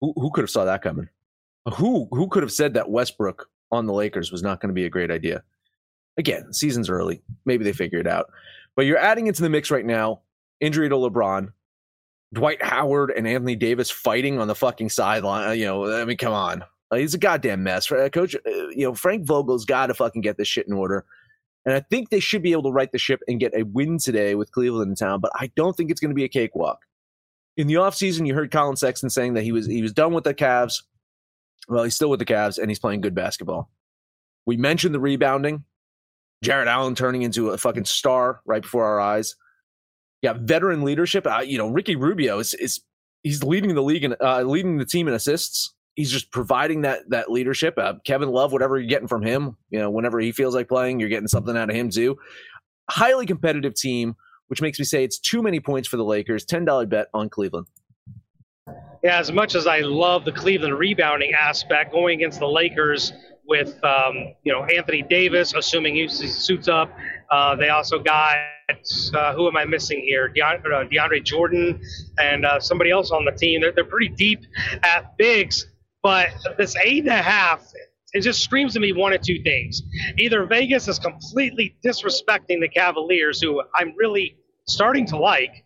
Who 0.01 0.13
who 0.17 0.31
could 0.31 0.43
have 0.43 0.51
saw 0.51 0.65
that 0.65 0.83
coming? 0.83 1.09
Who 1.75 2.09
who 2.11 2.29
could 2.29 2.43
have 2.43 2.53
said 2.53 2.75
that 2.75 2.91
Westbrook 2.91 3.49
on 3.71 3.87
the 3.87 3.93
Lakers 3.93 4.33
was 4.33 4.43
not 4.43 4.61
going 4.61 4.69
to 4.69 4.75
be 4.75 4.85
a 4.85 4.91
great 4.91 5.11
idea? 5.11 5.43
Again, 6.17 6.53
season's 6.53 6.91
early. 6.91 7.23
Maybe 7.45 7.65
they 7.65 7.73
figure 7.73 8.01
it 8.01 8.07
out. 8.09 8.27
But 8.75 8.87
you're 8.87 8.99
adding 8.99 9.29
into 9.29 9.43
the 9.43 9.49
mix 9.51 9.71
right 9.71 9.85
now. 9.87 10.21
Injury 10.61 10.89
to 10.89 10.95
LeBron. 10.97 11.53
Dwight 12.33 12.63
Howard 12.63 13.13
and 13.17 13.27
Anthony 13.27 13.57
Davis 13.57 13.91
fighting 13.91 14.39
on 14.39 14.49
the 14.49 14.55
fucking 14.55 14.91
sideline. 14.91 15.49
Uh, 15.49 15.53
You 15.53 15.65
know, 15.65 16.01
I 16.01 16.05
mean, 16.05 16.17
come 16.17 16.33
on. 16.33 16.65
He's 16.95 17.15
a 17.15 17.19
goddamn 17.19 17.63
mess. 17.63 17.91
Uh, 17.91 18.09
Coach, 18.09 18.35
uh, 18.35 18.69
you 18.69 18.85
know, 18.85 18.95
Frank 18.95 19.27
Vogel's 19.27 19.65
got 19.65 19.87
to 19.87 19.95
fucking 19.95 20.23
get 20.23 20.39
this 20.39 20.49
shit 20.49 20.67
in 20.67 20.73
order. 20.73 21.05
And 21.67 21.75
I 21.75 21.81
think 21.81 22.09
they 22.09 22.21
should 22.21 22.43
be 22.43 22.53
able 22.53 22.63
to 22.63 22.73
right 22.73 22.91
the 22.91 22.99
ship 22.99 23.21
and 23.29 23.39
get 23.39 23.55
a 23.55 23.63
win 23.65 23.99
today 23.99 24.35
with 24.35 24.53
Cleveland 24.53 24.91
in 24.91 24.95
town, 24.95 25.21
but 25.21 25.33
I 25.35 25.51
don't 25.55 25.77
think 25.77 25.91
it's 25.91 26.01
going 26.01 26.11
to 26.11 26.15
be 26.15 26.25
a 26.25 26.29
cakewalk. 26.29 26.79
In 27.59 27.67
the 27.67 27.75
offseason, 27.75 28.27
you 28.27 28.35
heard 28.35 28.51
Collin 28.51 28.77
Sexton 28.77 29.11
saying 29.11 29.35
that 29.35 29.43
he 29.43 29.53
was 29.53 29.67
he 29.67 29.83
was 29.83 29.93
done 29.93 30.15
with 30.15 30.25
the 30.25 30.33
Cavs. 30.33 30.83
Well, 31.69 31.85
he's 31.85 31.95
still 31.95 32.09
with 32.09 32.21
the 32.21 32.25
Cavs 32.25 32.59
and 32.59 32.71
he's 32.71 32.79
playing 32.79 33.03
good 33.03 33.15
basketball. 33.15 33.71
We 34.47 34.57
mentioned 34.57 34.95
the 34.95 35.01
rebounding. 35.01 35.65
Jarrett 36.43 36.69
Allen 36.69 36.95
turning 36.95 37.23
into 37.23 37.51
a 37.51 37.59
fucking 37.59 37.85
star 37.85 38.41
right 38.47 38.63
before 38.63 38.85
our 38.85 39.01
eyes. 39.01 39.35
Yeah, 40.23 40.35
veteran 40.39 40.83
leadership. 40.83 41.27
Uh, 41.27 41.41
you 41.41 41.59
know, 41.59 41.69
Ricky 41.69 41.97
Rubio 41.97 42.39
is 42.39 42.55
is 42.55 42.81
he's 43.23 43.43
leading 43.43 43.75
the 43.75 43.83
league 43.83 44.05
and 44.05 44.17
uh, 44.21 44.43
leading 44.43 44.79
the 44.79 44.85
team 44.85 45.09
in 45.09 45.15
assists. 45.15 45.75
he's 45.99 46.13
just 46.13 46.31
providing 46.31 46.83
that 46.83 47.01
that 47.11 47.31
leadership. 47.31 47.75
Uh, 47.77 47.95
Kevin 48.05 48.29
Love, 48.29 48.53
whatever 48.53 48.79
you're 48.79 48.89
getting 48.89 49.09
from 49.09 49.23
him, 49.23 49.57
you 49.71 49.79
know, 49.81 49.91
whenever 49.91 50.21
he 50.21 50.33
feels 50.33 50.55
like 50.55 50.69
playing, 50.69 51.01
you're 51.01 51.09
getting 51.09 51.29
something 51.29 51.57
out 51.57 51.69
of 51.71 51.77
him 51.77 51.91
too. 51.91 52.17
Highly 52.89 53.27
competitive 53.27 53.75
team, 53.75 54.15
which 54.47 54.63
makes 54.63 54.79
me 54.79 54.85
say 54.85 55.05
it's 55.05 55.19
too 55.19 55.43
many 55.43 55.61
points 55.61 55.89
for 55.89 55.97
the 55.97 56.05
Lakers. 56.05 56.45
Ten 56.45 56.65
dollar 56.65 56.87
bet 56.87 57.09
on 57.13 57.29
Cleveland. 57.29 57.67
Yeah, 59.03 59.19
as 59.19 59.31
much 59.33 59.55
as 59.55 59.67
I 59.67 59.81
love 59.81 60.25
the 60.25 60.33
Cleveland 60.33 60.79
rebounding 60.79 61.33
aspect, 61.33 61.93
going 61.93 62.19
against 62.19 62.41
the 62.41 62.49
Lakers 62.49 63.13
with 63.47 63.83
um, 63.85 64.35
you 64.45 64.53
know 64.53 64.65
Anthony 64.65 65.03
Davis, 65.03 65.53
assuming 65.55 65.97
he 65.97 66.07
suits 66.09 66.69
up. 66.69 66.93
Uh, 67.31 67.57
they 67.57 67.71
also 67.71 67.99
got 67.99 68.37
uh, 69.15 69.33
who 69.35 69.49
am 69.49 69.57
I 69.57 69.65
missing 69.65 70.01
here? 70.01 70.29
DeAndre, 70.29 70.85
uh, 70.85 70.89
DeAndre 70.89 71.25
Jordan 71.25 71.81
and 72.19 72.45
uh, 72.45 72.61
somebody 72.61 72.91
else 72.91 73.11
on 73.11 73.25
the 73.25 73.33
team. 73.33 73.63
They're, 73.63 73.73
they're 73.73 73.85
pretty 73.85 74.09
deep 74.09 74.41
at 74.83 75.17
bigs, 75.17 75.67
but 76.03 76.29
this 76.59 76.77
eight 76.83 77.05
and 77.05 77.13
a 77.13 77.23
half. 77.23 77.67
It 78.15 78.23
just 78.23 78.43
screams 78.43 78.73
to 78.73 78.81
me 78.81 78.93
one 78.93 79.13
of 79.13 79.21
two 79.21 79.43
things. 79.43 79.83
Either 80.17 80.47
Vegas 80.47 80.89
is 80.89 80.99
completely 80.99 81.77
disrespecting 81.85 82.61
the 82.61 82.69
Cavaliers, 82.69 83.41
who 83.41 83.63
I'm 83.75 83.95
really 83.97 84.37
starting 84.67 85.05
to 85.07 85.19
like, 85.19 85.65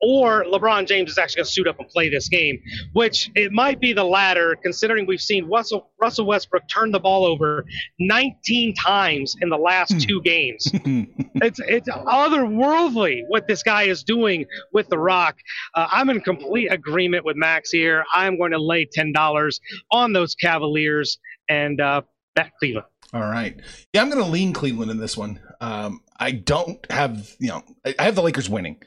or 0.00 0.44
LeBron 0.44 0.86
James 0.86 1.10
is 1.10 1.18
actually 1.18 1.40
going 1.40 1.46
to 1.46 1.52
suit 1.52 1.68
up 1.68 1.78
and 1.78 1.88
play 1.88 2.08
this 2.08 2.28
game, 2.28 2.60
which 2.92 3.30
it 3.34 3.52
might 3.52 3.80
be 3.80 3.92
the 3.92 4.04
latter, 4.04 4.56
considering 4.62 5.06
we've 5.06 5.20
seen 5.20 5.46
Russell, 5.48 5.90
Russell 6.00 6.26
Westbrook 6.26 6.68
turn 6.68 6.90
the 6.90 7.00
ball 7.00 7.26
over 7.26 7.64
19 7.98 8.74
times 8.74 9.36
in 9.40 9.48
the 9.48 9.58
last 9.58 9.92
hmm. 9.92 9.98
two 9.98 10.22
games. 10.22 10.70
it's 10.74 11.60
it's 11.60 11.88
otherworldly 11.88 13.22
what 13.28 13.46
this 13.46 13.62
guy 13.62 13.84
is 13.84 14.02
doing 14.02 14.46
with 14.72 14.88
the 14.88 14.98
Rock. 14.98 15.36
Uh, 15.74 15.88
I'm 15.90 16.10
in 16.10 16.20
complete 16.20 16.72
agreement 16.72 17.24
with 17.24 17.36
Max 17.36 17.70
here. 17.70 18.04
I'm 18.14 18.38
going 18.38 18.52
to 18.52 18.60
lay 18.60 18.86
ten 18.90 19.12
dollars 19.12 19.60
on 19.90 20.12
those 20.12 20.34
Cavaliers 20.34 21.18
and 21.48 21.80
uh, 21.80 22.02
bet 22.34 22.52
Cleveland. 22.58 22.86
All 23.12 23.22
right. 23.22 23.60
Yeah, 23.92 24.02
I'm 24.02 24.10
going 24.10 24.22
to 24.22 24.30
lean 24.30 24.52
Cleveland 24.52 24.90
in 24.90 24.98
this 24.98 25.16
one. 25.16 25.40
Um, 25.60 26.00
I 26.18 26.30
don't 26.30 26.84
have, 26.90 27.34
you 27.40 27.48
know, 27.48 27.64
I 27.98 28.04
have 28.04 28.14
the 28.14 28.22
Lakers 28.22 28.48
winning. 28.48 28.80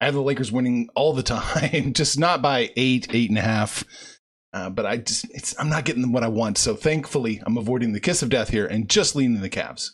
I 0.00 0.06
have 0.06 0.14
the 0.14 0.22
Lakers 0.22 0.52
winning 0.52 0.88
all 0.94 1.12
the 1.12 1.22
time, 1.22 1.92
just 1.92 2.18
not 2.18 2.42
by 2.42 2.70
eight, 2.76 3.08
eight 3.10 3.30
and 3.30 3.38
a 3.38 3.42
half. 3.42 3.84
Uh, 4.52 4.70
but 4.70 4.86
I 4.86 4.98
just, 4.98 5.26
it's, 5.34 5.58
I'm 5.60 5.68
not 5.68 5.84
getting 5.84 6.12
what 6.12 6.22
I 6.22 6.28
want. 6.28 6.56
So 6.56 6.74
thankfully, 6.74 7.42
I'm 7.44 7.58
avoiding 7.58 7.92
the 7.92 8.00
kiss 8.00 8.22
of 8.22 8.30
death 8.30 8.48
here 8.48 8.66
and 8.66 8.88
just 8.88 9.14
leaning 9.14 9.42
the 9.42 9.50
Cavs. 9.50 9.90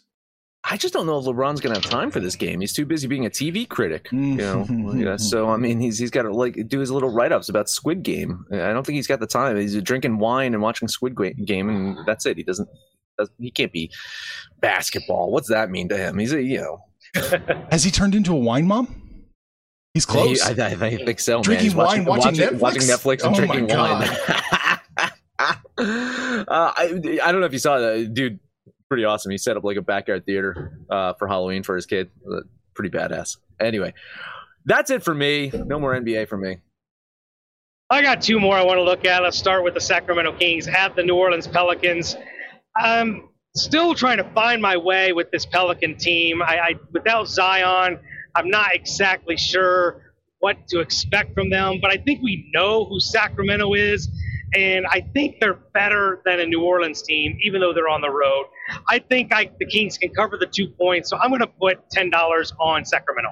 I 0.64 0.76
just 0.76 0.94
don't 0.94 1.06
know 1.06 1.18
if 1.18 1.24
LeBron's 1.24 1.60
gonna 1.60 1.74
have 1.74 1.84
time 1.84 2.12
for 2.12 2.20
this 2.20 2.36
game. 2.36 2.60
He's 2.60 2.72
too 2.72 2.86
busy 2.86 3.08
being 3.08 3.26
a 3.26 3.30
TV 3.30 3.68
critic, 3.68 4.06
you 4.12 4.36
know. 4.36 4.64
yeah, 4.94 5.16
so 5.16 5.50
I 5.50 5.56
mean, 5.56 5.80
he's 5.80 5.98
he's 5.98 6.12
got 6.12 6.22
to 6.22 6.30
like 6.32 6.68
do 6.68 6.78
his 6.78 6.90
little 6.90 7.08
write 7.08 7.32
ups 7.32 7.48
about 7.48 7.68
Squid 7.68 8.04
Game. 8.04 8.46
I 8.52 8.72
don't 8.72 8.86
think 8.86 8.94
he's 8.94 9.08
got 9.08 9.18
the 9.18 9.26
time. 9.26 9.56
He's 9.56 9.80
drinking 9.82 10.18
wine 10.18 10.54
and 10.54 10.62
watching 10.62 10.86
Squid 10.86 11.16
Game, 11.44 11.68
and 11.68 11.98
that's 12.06 12.26
it. 12.26 12.36
He 12.36 12.44
doesn't. 12.44 12.68
He 13.40 13.50
can't 13.50 13.72
be 13.72 13.90
basketball. 14.60 15.32
What's 15.32 15.48
that 15.48 15.68
mean 15.68 15.88
to 15.88 15.96
him? 15.96 16.18
He's 16.18 16.32
a 16.32 16.40
you 16.40 16.58
know. 16.58 16.84
Has 17.72 17.82
he 17.82 17.90
turned 17.90 18.14
into 18.14 18.32
a 18.32 18.38
wine 18.38 18.68
mom? 18.68 19.01
He's 19.94 20.06
close. 20.06 20.40
I, 20.42 20.52
I, 20.52 20.70
I 20.70 20.96
think 20.96 21.20
so. 21.20 21.42
Drinking 21.42 21.76
man. 21.76 21.76
wine, 21.76 22.04
watching, 22.04 22.24
watching, 22.24 22.40
Netflix? 22.40 22.60
watching 22.60 22.82
Netflix 22.82 23.24
and 23.24 23.34
oh 23.34 23.38
drinking 23.38 23.76
wine. 23.76 24.08
uh, 26.48 26.72
I 26.76 27.18
I 27.22 27.32
don't 27.32 27.40
know 27.40 27.46
if 27.46 27.52
you 27.52 27.58
saw 27.58 27.78
that 27.78 28.14
dude. 28.14 28.40
Pretty 28.88 29.04
awesome. 29.04 29.30
He 29.30 29.38
set 29.38 29.56
up 29.56 29.64
like 29.64 29.76
a 29.76 29.82
backyard 29.82 30.24
theater 30.26 30.78
uh, 30.90 31.14
for 31.14 31.26
Halloween 31.26 31.62
for 31.62 31.76
his 31.76 31.86
kid. 31.86 32.10
Uh, 32.30 32.40
pretty 32.74 32.90
badass. 32.96 33.36
Anyway, 33.60 33.92
that's 34.64 34.90
it 34.90 35.02
for 35.02 35.14
me. 35.14 35.50
No 35.52 35.78
more 35.78 35.94
NBA 35.94 36.28
for 36.28 36.36
me. 36.36 36.58
I 37.90 38.00
got 38.00 38.22
two 38.22 38.40
more 38.40 38.56
I 38.56 38.64
want 38.64 38.78
to 38.78 38.82
look 38.82 39.04
at. 39.04 39.22
Let's 39.22 39.38
start 39.38 39.64
with 39.64 39.74
the 39.74 39.80
Sacramento 39.80 40.32
Kings 40.38 40.66
at 40.68 40.96
the 40.96 41.02
New 41.02 41.16
Orleans 41.16 41.46
Pelicans. 41.46 42.16
I'm 42.76 43.28
still 43.54 43.94
trying 43.94 44.16
to 44.16 44.24
find 44.32 44.62
my 44.62 44.78
way 44.78 45.12
with 45.12 45.30
this 45.30 45.44
Pelican 45.44 45.98
team. 45.98 46.40
I, 46.42 46.58
I 46.58 46.74
without 46.92 47.28
Zion. 47.28 47.98
I'm 48.34 48.48
not 48.48 48.74
exactly 48.74 49.36
sure 49.36 50.14
what 50.38 50.66
to 50.68 50.80
expect 50.80 51.34
from 51.34 51.50
them, 51.50 51.78
but 51.80 51.90
I 51.90 51.96
think 51.96 52.22
we 52.22 52.50
know 52.52 52.84
who 52.84 52.98
Sacramento 52.98 53.74
is, 53.74 54.08
and 54.54 54.86
I 54.86 55.00
think 55.14 55.36
they're 55.40 55.60
better 55.72 56.20
than 56.24 56.40
a 56.40 56.46
New 56.46 56.62
Orleans 56.62 57.02
team, 57.02 57.38
even 57.42 57.60
though 57.60 57.72
they're 57.72 57.88
on 57.88 58.00
the 58.00 58.10
road. 58.10 58.46
I 58.88 58.98
think 58.98 59.32
I, 59.32 59.50
the 59.58 59.66
Kings 59.66 59.98
can 59.98 60.10
cover 60.10 60.36
the 60.36 60.46
two 60.46 60.68
points, 60.68 61.10
so 61.10 61.16
I'm 61.16 61.30
going 61.30 61.40
to 61.40 61.46
put 61.46 61.88
ten 61.90 62.10
dollars 62.10 62.52
on 62.58 62.84
Sacramento. 62.84 63.30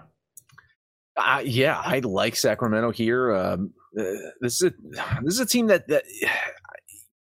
Uh, 1.17 1.43
yeah, 1.45 1.83
I 1.85 1.99
like 1.99 2.37
Sacramento 2.37 2.93
here. 2.93 3.35
Um, 3.35 3.75
uh, 3.99 4.05
this 4.41 4.63
is 4.63 4.71
a, 4.71 4.73
this 5.23 5.35
is 5.35 5.41
a 5.41 5.47
team 5.47 5.67
that, 5.67 5.89
that 5.89 6.05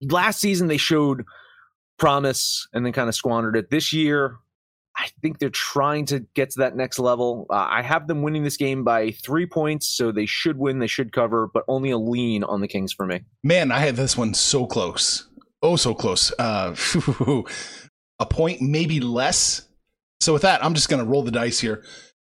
last 0.02 0.39
season 0.39 0.68
they 0.68 0.78
showed 0.78 1.26
promise 1.98 2.68
and 2.74 2.86
then 2.86 2.94
kind 2.94 3.10
of 3.10 3.15
squandered 3.15 3.58
it. 3.58 3.70
This 3.70 3.92
year, 3.92 4.38
I 5.00 5.08
think 5.22 5.40
they're 5.40 5.50
trying 5.50 6.06
to 6.08 6.20
get 6.34 6.50
to 6.52 6.60
that 6.60 6.76
next 6.76 7.00
level. 7.00 7.46
Uh, 7.50 7.68
I 7.70 7.82
have 7.82 8.08
them 8.08 8.22
winning 8.22 8.44
this 8.44 8.58
game 8.58 8.84
by 8.84 9.12
three 9.12 9.46
points, 9.46 9.88
so 9.88 10.12
they 10.12 10.26
should 10.26 10.58
win. 10.58 10.80
They 10.80 10.88
should 10.88 11.14
cover, 11.14 11.48
but 11.54 11.64
only 11.70 11.92
a 11.92 11.98
lean 11.98 12.44
on 12.44 12.60
the 12.60 12.68
Kings 12.68 12.92
for 12.92 13.06
me. 13.06 13.22
Man, 13.42 13.72
I 13.72 13.80
had 13.80 13.96
this 13.96 14.18
one 14.18 14.34
so 14.34 14.66
close. 14.66 15.30
Oh, 15.62 15.78
so 15.78 15.94
close. 15.94 16.34
Uh, 16.38 16.76
a 18.20 18.26
point, 18.26 18.62
maybe 18.62 19.00
less. 19.00 19.68
So 20.20 20.34
with 20.34 20.42
that, 20.42 20.64
I'm 20.64 20.74
just 20.74 20.90
going 20.90 21.04
to 21.04 21.10
roll 21.10 21.24
the 21.24 21.32
dice 21.32 21.60
here. 21.60 21.84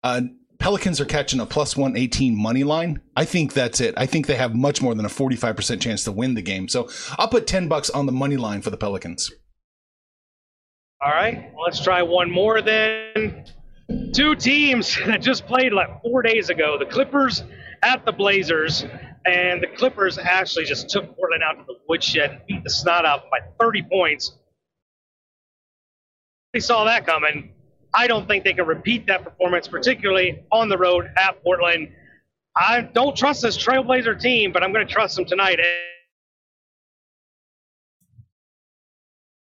Uh, 0.04 0.22
Pelicans 0.60 1.02
are 1.02 1.06
catching 1.06 1.40
a 1.40 1.46
plus 1.46 1.76
118 1.76 2.36
money 2.36 2.64
line. 2.64 3.02
I 3.16 3.26
think 3.26 3.54
that's 3.54 3.82
it. 3.82 3.96
I 3.98 4.06
think 4.06 4.28
they 4.28 4.36
have 4.36 4.54
much 4.54 4.82
more 4.82 4.94
than 4.94 5.06
a 5.06 5.10
45% 5.10 5.82
chance 5.82 6.04
to 6.04 6.12
win 6.12 6.36
the 6.36 6.42
game. 6.42 6.68
So 6.68 6.90
I'll 7.18 7.30
put 7.30 7.48
10 7.48 7.68
bucks 7.68 7.90
on 7.90 8.06
the 8.06 8.12
money 8.12 8.38
line 8.38 8.62
for 8.62 8.70
the 8.70 8.78
Pelicans. 8.78 9.32
All 11.02 11.12
right, 11.12 11.52
let's 11.64 11.82
try 11.82 12.02
one 12.02 12.30
more 12.30 12.62
then. 12.62 13.46
Two 14.14 14.36
teams 14.36 14.98
that 15.06 15.22
just 15.22 15.48
played 15.48 15.72
like 15.72 16.02
four 16.02 16.22
days 16.22 16.50
ago 16.50 16.78
the 16.78 16.86
Clippers 16.86 17.44
at 17.82 18.06
the 18.06 18.12
Blazers. 18.12 18.86
And 19.26 19.62
the 19.62 19.68
Clippers 19.68 20.18
actually 20.18 20.66
just 20.66 20.90
took 20.90 21.16
Portland 21.16 21.44
out 21.44 21.54
to 21.60 21.64
the 21.66 21.76
woodshed 21.88 22.32
and 22.32 22.42
beat 22.48 22.64
the 22.64 22.70
snot 22.70 23.06
out 23.06 23.30
by 23.30 23.40
30 23.60 23.84
points. 23.84 24.34
They 26.54 26.60
saw 26.60 26.86
that 26.86 27.06
coming. 27.06 27.52
I 27.94 28.08
don't 28.08 28.28
think 28.28 28.44
they 28.44 28.54
can 28.54 28.66
repeat 28.66 29.08
that 29.08 29.24
performance, 29.24 29.68
particularly 29.68 30.44
on 30.52 30.70
the 30.70 30.78
road 30.78 31.10
at 31.18 31.44
Portland. 31.44 31.92
I 32.56 32.82
don't 32.82 33.16
trust 33.16 33.42
this 33.42 33.58
Trailblazer 33.58 34.20
team, 34.20 34.52
but 34.52 34.64
I'm 34.64 34.74
going 34.74 34.86
to 34.86 34.92
trust 34.92 35.16
them 35.16 35.26
tonight. 35.26 35.60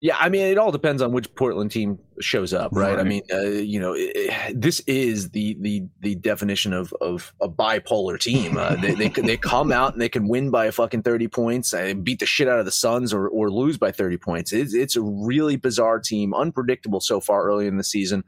Yeah, 0.01 0.15
I 0.17 0.29
mean, 0.29 0.43
it 0.43 0.57
all 0.57 0.71
depends 0.71 1.01
on 1.01 1.11
which 1.11 1.33
Portland 1.35 1.71
team 1.71 1.99
shows 2.21 2.53
up, 2.53 2.71
right? 2.71 2.95
right. 2.95 2.99
I 2.99 3.03
mean, 3.03 3.21
uh, 3.33 3.41
you 3.41 3.81
know, 3.81 3.93
it, 3.97 4.31
this 4.59 4.79
is 4.87 5.31
the 5.31 5.57
the 5.59 5.83
the 5.99 6.15
definition 6.15 6.71
of 6.71 6.93
of 7.01 7.33
a 7.41 7.49
bipolar 7.49 8.17
team. 8.17 8.55
Uh, 8.57 8.75
they, 8.77 8.93
they 8.93 9.09
they 9.09 9.35
come 9.35 9.73
out 9.73 9.91
and 9.91 10.01
they 10.01 10.07
can 10.07 10.29
win 10.29 10.51
by 10.51 10.67
a 10.67 10.71
fucking 10.71 11.03
thirty 11.03 11.27
points, 11.27 11.73
and 11.73 12.01
beat 12.01 12.19
the 12.19 12.25
shit 12.25 12.47
out 12.47 12.59
of 12.59 12.65
the 12.65 12.71
Suns, 12.71 13.13
or 13.13 13.27
or 13.27 13.51
lose 13.51 13.77
by 13.77 13.91
thirty 13.91 14.15
points. 14.15 14.53
It's 14.53 14.73
it's 14.73 14.95
a 14.95 15.01
really 15.01 15.57
bizarre 15.57 15.99
team, 15.99 16.33
unpredictable 16.33 17.01
so 17.01 17.19
far 17.19 17.43
early 17.43 17.67
in 17.67 17.75
the 17.75 17.83
season. 17.83 18.23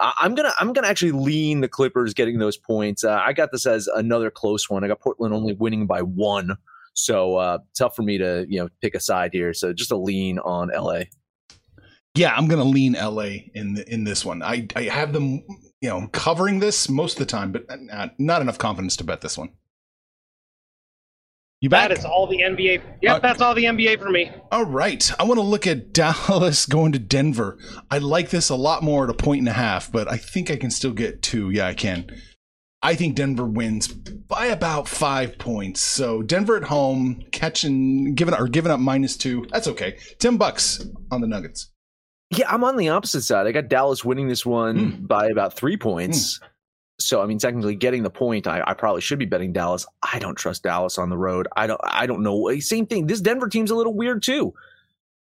Uh, 0.00 0.12
I'm 0.18 0.34
gonna 0.34 0.52
I'm 0.58 0.72
gonna 0.72 0.88
actually 0.88 1.12
lean 1.12 1.60
the 1.60 1.68
Clippers 1.68 2.14
getting 2.14 2.38
those 2.38 2.56
points. 2.56 3.04
Uh, 3.04 3.20
I 3.22 3.34
got 3.34 3.52
this 3.52 3.66
as 3.66 3.86
another 3.86 4.30
close 4.30 4.70
one. 4.70 4.82
I 4.82 4.88
got 4.88 5.00
Portland 5.00 5.34
only 5.34 5.52
winning 5.52 5.86
by 5.86 6.00
one. 6.00 6.56
So 6.94 7.36
uh, 7.36 7.58
tough 7.76 7.96
for 7.96 8.02
me 8.02 8.18
to 8.18 8.46
you 8.48 8.60
know 8.60 8.68
pick 8.80 8.94
a 8.94 9.00
side 9.00 9.30
here. 9.32 9.54
So 9.54 9.72
just 9.72 9.92
a 9.92 9.96
lean 9.96 10.38
on 10.38 10.70
LA. 10.74 11.02
Yeah, 12.14 12.34
I'm 12.34 12.48
gonna 12.48 12.64
lean 12.64 12.92
LA 12.92 13.48
in 13.54 13.74
the, 13.74 13.92
in 13.92 14.04
this 14.04 14.24
one. 14.24 14.42
I 14.42 14.66
I 14.76 14.82
have 14.84 15.12
them 15.12 15.42
you 15.80 15.88
know 15.88 16.08
covering 16.12 16.60
this 16.60 16.88
most 16.88 17.14
of 17.14 17.18
the 17.20 17.30
time, 17.30 17.52
but 17.52 17.64
not, 17.80 18.18
not 18.18 18.42
enough 18.42 18.58
confidence 18.58 18.96
to 18.96 19.04
bet 19.04 19.20
this 19.20 19.38
one. 19.38 19.50
You 21.62 21.68
back? 21.68 21.90
That 21.90 21.98
is 21.98 22.04
all 22.04 22.26
the 22.26 22.38
NBA. 22.38 22.82
Yep, 23.02 23.16
uh, 23.16 23.18
that's 23.20 23.40
all 23.40 23.54
the 23.54 23.64
NBA 23.64 24.00
for 24.00 24.10
me. 24.10 24.32
All 24.50 24.64
right. 24.64 25.08
I 25.20 25.22
want 25.22 25.38
to 25.38 25.46
look 25.46 25.64
at 25.64 25.92
Dallas 25.92 26.66
going 26.68 26.90
to 26.90 26.98
Denver. 26.98 27.56
I 27.88 27.98
like 27.98 28.30
this 28.30 28.50
a 28.50 28.56
lot 28.56 28.82
more 28.82 29.04
at 29.04 29.10
a 29.10 29.14
point 29.14 29.38
and 29.38 29.48
a 29.48 29.52
half, 29.52 29.90
but 29.90 30.10
I 30.10 30.16
think 30.16 30.50
I 30.50 30.56
can 30.56 30.72
still 30.72 30.90
get 30.90 31.22
two. 31.22 31.50
Yeah, 31.50 31.68
I 31.68 31.74
can. 31.74 32.10
I 32.82 32.96
think 32.96 33.14
Denver 33.14 33.46
wins 33.46 33.88
by 33.88 34.46
about 34.46 34.88
five 34.88 35.38
points. 35.38 35.80
So 35.80 36.22
Denver 36.22 36.56
at 36.56 36.64
home, 36.64 37.22
catching, 37.30 38.14
giving 38.14 38.34
or 38.34 38.48
giving 38.48 38.72
up 38.72 38.80
minus 38.80 39.16
two. 39.16 39.46
That's 39.50 39.68
okay. 39.68 39.98
Ten 40.18 40.36
bucks 40.36 40.84
on 41.10 41.20
the 41.20 41.28
Nuggets. 41.28 41.68
Yeah, 42.30 42.50
I'm 42.50 42.64
on 42.64 42.76
the 42.76 42.88
opposite 42.88 43.22
side. 43.22 43.46
I 43.46 43.52
got 43.52 43.68
Dallas 43.68 44.04
winning 44.04 44.26
this 44.26 44.44
one 44.44 44.78
mm. 44.78 45.06
by 45.06 45.26
about 45.26 45.54
three 45.54 45.76
points. 45.76 46.38
Mm. 46.38 46.46
So 46.98 47.22
I 47.22 47.26
mean, 47.26 47.38
technically, 47.38 47.76
getting 47.76 48.02
the 48.02 48.10
point, 48.10 48.46
I, 48.46 48.62
I, 48.66 48.74
probably 48.74 49.00
should 49.00 49.18
be 49.18 49.26
betting 49.26 49.52
Dallas. 49.52 49.86
I 50.02 50.18
don't 50.18 50.36
trust 50.36 50.62
Dallas 50.62 50.98
on 50.98 51.10
the 51.10 51.16
road. 51.16 51.48
I 51.56 51.66
don't. 51.66 51.80
I 51.84 52.06
don't 52.06 52.22
know. 52.22 52.58
Same 52.60 52.86
thing. 52.86 53.06
This 53.06 53.20
Denver 53.20 53.48
team's 53.48 53.70
a 53.70 53.74
little 53.74 53.94
weird 53.94 54.22
too. 54.22 54.54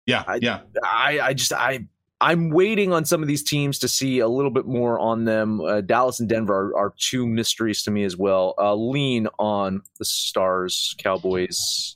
Yeah, 0.06 0.24
I, 0.26 0.40
yeah. 0.42 0.62
I, 0.84 1.20
I 1.20 1.34
just 1.34 1.54
I 1.54 1.88
I'm 2.20 2.50
waiting 2.50 2.94
on 2.94 3.06
some 3.06 3.22
of 3.22 3.28
these 3.28 3.44
teams 3.44 3.78
to 3.80 3.88
see 3.88 4.20
a 4.20 4.28
little 4.28 4.50
bit 4.50 4.66
more 4.66 4.98
on 5.00 5.26
them. 5.26 5.62
Uh, 5.62 5.82
Dallas 5.82 6.20
and 6.20 6.28
Denver 6.28 6.72
are, 6.72 6.78
are, 6.78 6.94
two 6.98 7.28
mysteries 7.28 7.84
to 7.84 7.92
me 7.92 8.04
as 8.06 8.18
well. 8.18 8.56
Uh, 8.58 8.74
lean 8.74 9.28
on 9.38 9.84
the 10.00 10.06
Stars, 10.06 10.96
Cowboys. 10.98 11.96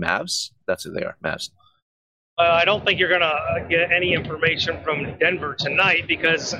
Mavs. 0.00 0.50
That's 0.66 0.84
who 0.84 0.92
they 0.92 1.02
are. 1.02 1.16
Mavs. 1.24 1.50
Uh, 2.38 2.58
I 2.60 2.64
don't 2.64 2.84
think 2.84 2.98
you're 2.98 3.08
going 3.08 3.20
to 3.20 3.66
get 3.68 3.92
any 3.92 4.14
information 4.14 4.82
from 4.82 5.16
Denver 5.18 5.54
tonight 5.54 6.08
because 6.08 6.54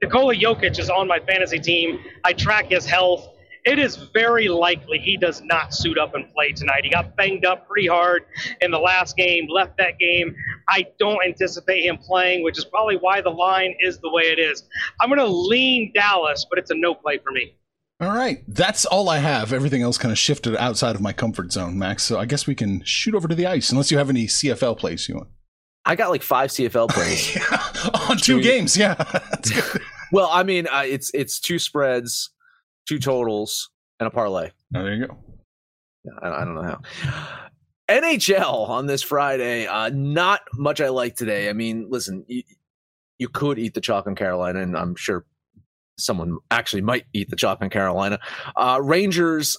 Nikola 0.00 0.34
Jokic 0.34 0.78
is 0.78 0.88
on 0.88 1.06
my 1.06 1.18
fantasy 1.20 1.58
team. 1.58 1.98
I 2.24 2.32
track 2.32 2.70
his 2.70 2.86
health. 2.86 3.28
It 3.64 3.78
is 3.78 3.96
very 3.96 4.48
likely 4.48 4.98
he 4.98 5.16
does 5.16 5.40
not 5.42 5.72
suit 5.72 5.96
up 5.96 6.14
and 6.14 6.32
play 6.34 6.50
tonight. 6.50 6.84
He 6.84 6.90
got 6.90 7.16
banged 7.16 7.44
up 7.44 7.68
pretty 7.68 7.86
hard 7.86 8.24
in 8.60 8.70
the 8.70 8.78
last 8.78 9.16
game, 9.16 9.46
left 9.48 9.76
that 9.78 9.98
game. 9.98 10.34
I 10.68 10.86
don't 10.98 11.24
anticipate 11.24 11.84
him 11.84 11.98
playing, 11.98 12.42
which 12.42 12.58
is 12.58 12.64
probably 12.64 12.96
why 12.96 13.20
the 13.20 13.30
line 13.30 13.74
is 13.80 13.98
the 13.98 14.10
way 14.10 14.24
it 14.24 14.40
is. 14.40 14.64
I'm 15.00 15.08
going 15.08 15.20
to 15.20 15.26
lean 15.26 15.92
Dallas, 15.94 16.44
but 16.50 16.58
it's 16.58 16.70
a 16.70 16.74
no 16.74 16.94
play 16.94 17.18
for 17.18 17.30
me. 17.30 17.54
All 18.00 18.10
right. 18.10 18.42
That's 18.48 18.84
all 18.84 19.08
I 19.08 19.18
have. 19.18 19.52
Everything 19.52 19.82
else 19.82 19.96
kind 19.96 20.10
of 20.10 20.18
shifted 20.18 20.56
outside 20.56 20.96
of 20.96 21.00
my 21.00 21.12
comfort 21.12 21.52
zone, 21.52 21.78
Max. 21.78 22.02
So 22.02 22.18
I 22.18 22.24
guess 22.24 22.48
we 22.48 22.56
can 22.56 22.82
shoot 22.84 23.14
over 23.14 23.28
to 23.28 23.34
the 23.36 23.46
ice, 23.46 23.70
unless 23.70 23.92
you 23.92 23.98
have 23.98 24.10
any 24.10 24.26
CFL 24.26 24.76
plays 24.76 25.08
you 25.08 25.14
want. 25.14 25.28
I 25.84 25.96
got 25.96 26.10
like 26.10 26.22
five 26.22 26.50
CFL 26.50 26.90
plays 26.90 27.34
yeah, 27.34 27.90
on 28.08 28.16
two 28.16 28.40
games. 28.40 28.76
Yeah, 28.76 28.94
well, 30.12 30.28
I 30.30 30.42
mean, 30.42 30.66
uh, 30.68 30.84
it's 30.84 31.10
it's 31.12 31.40
two 31.40 31.58
spreads, 31.58 32.30
two 32.86 32.98
totals, 32.98 33.70
and 34.00 34.06
a 34.06 34.10
parlay. 34.10 34.50
Oh, 34.74 34.82
there 34.82 34.94
you 34.94 35.06
go. 35.06 35.16
Yeah, 36.04 36.12
I, 36.22 36.42
I 36.42 36.44
don't 36.44 36.54
know 36.54 36.62
how. 36.62 36.80
NHL 37.88 38.68
on 38.68 38.86
this 38.86 39.02
Friday. 39.02 39.66
Uh, 39.66 39.90
not 39.92 40.40
much 40.54 40.80
I 40.80 40.88
like 40.88 41.14
today. 41.14 41.48
I 41.48 41.52
mean, 41.52 41.86
listen, 41.90 42.24
you, 42.26 42.42
you 43.18 43.28
could 43.28 43.58
eat 43.58 43.74
the 43.74 43.80
chalk 43.80 44.06
in 44.06 44.14
Carolina, 44.14 44.60
and 44.60 44.76
I'm 44.76 44.96
sure 44.96 45.24
someone 45.98 46.38
actually 46.50 46.82
might 46.82 47.04
eat 47.12 47.30
the 47.30 47.36
chalk 47.36 47.62
in 47.62 47.70
Carolina. 47.70 48.18
Uh, 48.56 48.80
Rangers 48.82 49.56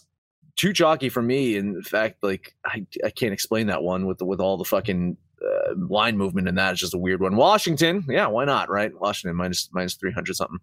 too 0.55 0.73
chalky 0.73 1.09
for 1.09 1.21
me. 1.21 1.55
In 1.55 1.81
fact, 1.81 2.23
like 2.23 2.55
I, 2.65 2.85
I 3.03 3.09
can't 3.09 3.33
explain 3.33 3.67
that 3.67 3.83
one 3.83 4.05
with 4.05 4.17
the, 4.17 4.25
with 4.25 4.39
all 4.39 4.57
the 4.57 4.65
fucking 4.65 5.17
uh, 5.43 5.73
line 5.89 6.17
movement 6.17 6.47
and 6.47 6.57
that. 6.57 6.71
It's 6.71 6.81
just 6.81 6.93
a 6.93 6.99
weird 6.99 7.21
one. 7.21 7.35
Washington, 7.35 8.03
yeah, 8.07 8.27
why 8.27 8.45
not? 8.45 8.69
Right? 8.69 8.91
Washington 8.99 9.35
minus 9.35 9.69
minus 9.71 9.95
three 9.95 10.11
hundred 10.11 10.35
something. 10.35 10.59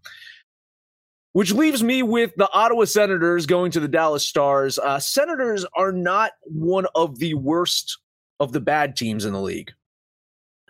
Which 1.33 1.53
leaves 1.53 1.83
me 1.83 2.03
with 2.03 2.35
the 2.37 2.51
Ottawa 2.53 2.85
Senators 2.85 3.47
going 3.47 3.71
to 3.73 3.81
the 3.81 3.89
Dallas 3.89 4.27
Stars. 4.27 4.79
Uh, 4.79 4.99
Senators 4.99 5.65
are 5.77 5.93
not 5.93 6.33
one 6.43 6.87
of 6.95 7.19
the 7.21 7.35
worst 7.35 7.99
of 8.41 8.53
the 8.53 8.61
bad 8.61 8.97
teams 8.97 9.25
in 9.25 9.33
the 9.33 9.41
league. 9.41 9.71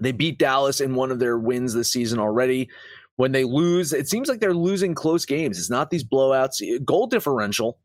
They 0.01 0.13
beat 0.13 0.39
Dallas 0.39 0.81
in 0.81 0.95
one 0.95 1.11
of 1.11 1.19
their 1.19 1.39
wins 1.39 1.73
this 1.73 1.91
season 1.91 2.19
already. 2.19 2.69
When 3.17 3.33
they 3.33 3.45
lose, 3.45 3.93
it 3.93 4.09
seems 4.09 4.29
like 4.29 4.41
they're 4.41 4.55
losing 4.55 4.95
close 4.95 5.27
games. 5.27 5.59
It's 5.59 5.71
not 5.71 5.91
these 5.91 6.05
blowouts. 6.05 6.85
Goal 6.85 7.07
differential, 7.07 7.79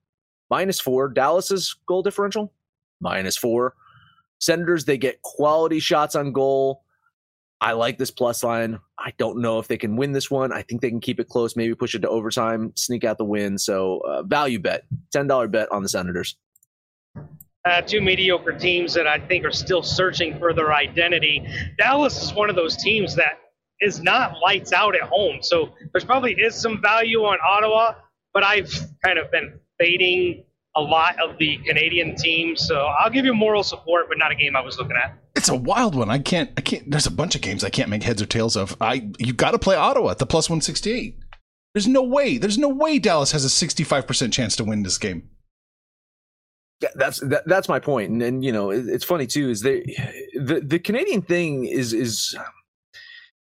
minus 0.50 0.80
four. 0.80 1.10
Dallas's 1.10 1.76
goal 1.88 2.04
differential, 2.04 2.54
minus 3.02 3.36
four. 3.36 3.76
Senators, 4.40 4.86
they 4.86 4.98
get 4.98 5.22
quality 5.24 5.80
shots 5.80 6.16
on 6.16 6.32
goal. 6.32 6.84
I 7.62 7.72
like 7.72 7.98
this 7.98 8.12
plus 8.12 8.44
line. 8.44 8.80
I 9.00 9.14
don't 9.18 9.42
know 9.42 9.60
if 9.60 9.68
they 9.68 9.78
can 9.78 9.96
win 9.96 10.12
this 10.12 10.30
one. 10.30 10.52
I 10.52 10.62
think 10.62 10.82
they 10.82 10.90
can 10.90 11.00
keep 11.00 11.20
it 11.20 11.30
close, 11.30 11.56
maybe 11.56 11.74
push 11.74 11.96
it 11.96 12.00
to 12.00 12.10
overtime, 12.10 12.74
sneak 12.76 13.04
out 13.04 13.18
the 13.18 13.26
win. 13.26 13.58
So, 13.58 14.00
uh, 14.00 14.24
value 14.24 14.60
bet, 14.60 14.84
$10 15.16 15.52
bet 15.52 15.72
on 15.72 15.82
the 15.82 15.90
Senators. 15.90 16.36
Uh, 17.66 17.82
two 17.82 18.02
mediocre 18.02 18.52
teams 18.52 18.94
that 18.94 19.08
I 19.08 19.20
think 19.20 19.44
are 19.44 19.52
still 19.52 19.82
searching 19.82 20.38
for 20.38 20.54
their 20.54 20.74
identity. 20.74 21.48
Dallas 21.78 22.22
is 22.22 22.34
one 22.34 22.50
of 22.50 22.56
those 22.56 22.78
teams 22.78 23.16
that 23.16 23.40
is 23.82 24.02
not 24.02 24.40
lights 24.44 24.72
out 24.72 24.96
at 24.96 25.02
home. 25.02 25.40
So 25.42 25.74
there's 25.92 26.06
probably 26.06 26.34
is 26.34 26.56
some 26.56 26.82
value 26.82 27.24
on 27.24 27.38
Ottawa, 27.48 27.94
but 28.34 28.44
I've 28.44 28.72
kind 29.04 29.18
of 29.18 29.32
been 29.32 29.60
fading 29.80 30.44
a 30.76 30.82
lot 30.82 31.16
of 31.20 31.38
the 31.40 31.58
Canadian 31.66 32.16
teams. 32.16 32.68
So 32.68 32.86
I'll 32.86 33.10
give 33.10 33.26
you 33.26 33.34
moral 33.34 33.64
support, 33.64 34.08
but 34.10 34.18
not 34.18 34.32
a 34.32 34.36
game 34.36 34.56
I 34.56 34.62
was 34.62 34.78
looking 34.78 34.98
at. 34.98 35.18
It's 35.46 35.52
a 35.52 35.56
wild 35.56 35.94
one. 35.94 36.10
I 36.10 36.18
can't. 36.18 36.50
I 36.58 36.62
can't. 36.62 36.90
There's 36.90 37.06
a 37.06 37.12
bunch 37.12 37.36
of 37.36 37.42
games 37.42 37.64
I 37.64 37.70
can't 37.70 37.88
make 37.88 38.02
heads 38.02 38.20
or 38.20 38.26
tails 38.26 38.58
of. 38.58 38.76
I 38.82 39.12
you 39.20 39.32
got 39.32 39.52
to 39.52 39.60
play 39.60 39.76
Ottawa 39.76 40.10
at 40.10 40.18
the 40.18 40.26
plus 40.26 40.50
one 40.50 40.60
sixty 40.60 40.92
eight. 40.92 41.20
There's 41.76 41.88
no 41.88 42.02
way. 42.02 42.40
There's 42.40 42.58
no 42.58 42.68
way 42.68 42.98
Dallas 42.98 43.32
has 43.32 43.46
a 43.46 43.50
sixty 43.52 43.84
five 43.84 44.08
percent 44.08 44.34
chance 44.34 44.56
to 44.56 44.64
win 44.64 44.82
this 44.82 44.98
game. 44.98 45.30
Yeah, 46.82 46.90
that's 46.96 47.20
that, 47.20 47.44
that's 47.46 47.70
my 47.70 47.80
point, 47.80 48.10
and, 48.10 48.24
and 48.24 48.44
you 48.44 48.52
know 48.52 48.72
it, 48.72 48.88
it's 48.88 49.04
funny 49.04 49.28
too. 49.28 49.52
Is 49.52 49.62
they 49.62 49.82
the 50.34 50.64
the 50.66 50.80
Canadian 50.80 51.22
thing 51.22 51.66
is 51.66 51.94
is 51.94 52.36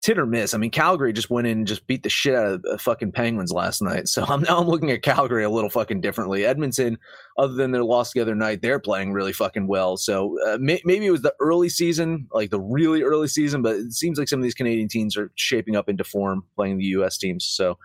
hit 0.06 0.18
or 0.18 0.26
miss. 0.26 0.54
I 0.54 0.58
mean, 0.58 0.70
Calgary 0.70 1.12
just 1.12 1.28
went 1.28 1.46
in 1.46 1.58
and 1.58 1.66
just 1.66 1.87
beat 1.87 2.02
the 2.02 2.08
shit 2.08 2.34
out 2.34 2.46
of 2.46 2.62
the 2.62 2.78
fucking 2.78 3.12
Penguins 3.12 3.52
last 3.52 3.82
night. 3.82 4.08
So 4.08 4.24
I'm 4.26 4.42
now 4.42 4.58
I'm 4.58 4.68
looking 4.68 4.90
at 4.90 5.02
Calgary 5.02 5.44
a 5.44 5.50
little 5.50 5.70
fucking 5.70 6.00
differently. 6.00 6.44
Edmonton, 6.44 6.98
other 7.37 7.54
than 7.54 7.72
their 7.72 7.84
loss 7.84 8.12
the 8.12 8.20
other 8.20 8.34
night, 8.34 8.62
they're 8.62 8.78
playing 8.78 9.12
really 9.12 9.32
fucking 9.32 9.66
well. 9.66 9.96
So 9.96 10.38
uh, 10.46 10.58
may, 10.61 10.80
maybe 10.84 11.06
it 11.06 11.11
was 11.11 11.22
the 11.22 11.34
early 11.40 11.68
season, 11.68 12.26
like 12.32 12.50
the 12.50 12.61
really 12.61 13.02
early 13.02 13.28
season, 13.28 13.61
but 13.62 13.76
it 13.76 13.92
seems 13.92 14.18
like 14.18 14.28
some 14.28 14.40
of 14.40 14.44
these 14.44 14.54
Canadian 14.54 14.88
teams 14.88 15.16
are 15.16 15.30
shaping 15.34 15.76
up 15.76 15.88
into 15.88 16.04
form 16.04 16.44
playing 16.56 16.78
the 16.78 16.84
U.S. 16.87 17.18
teams. 17.18 17.44
So 17.44 17.78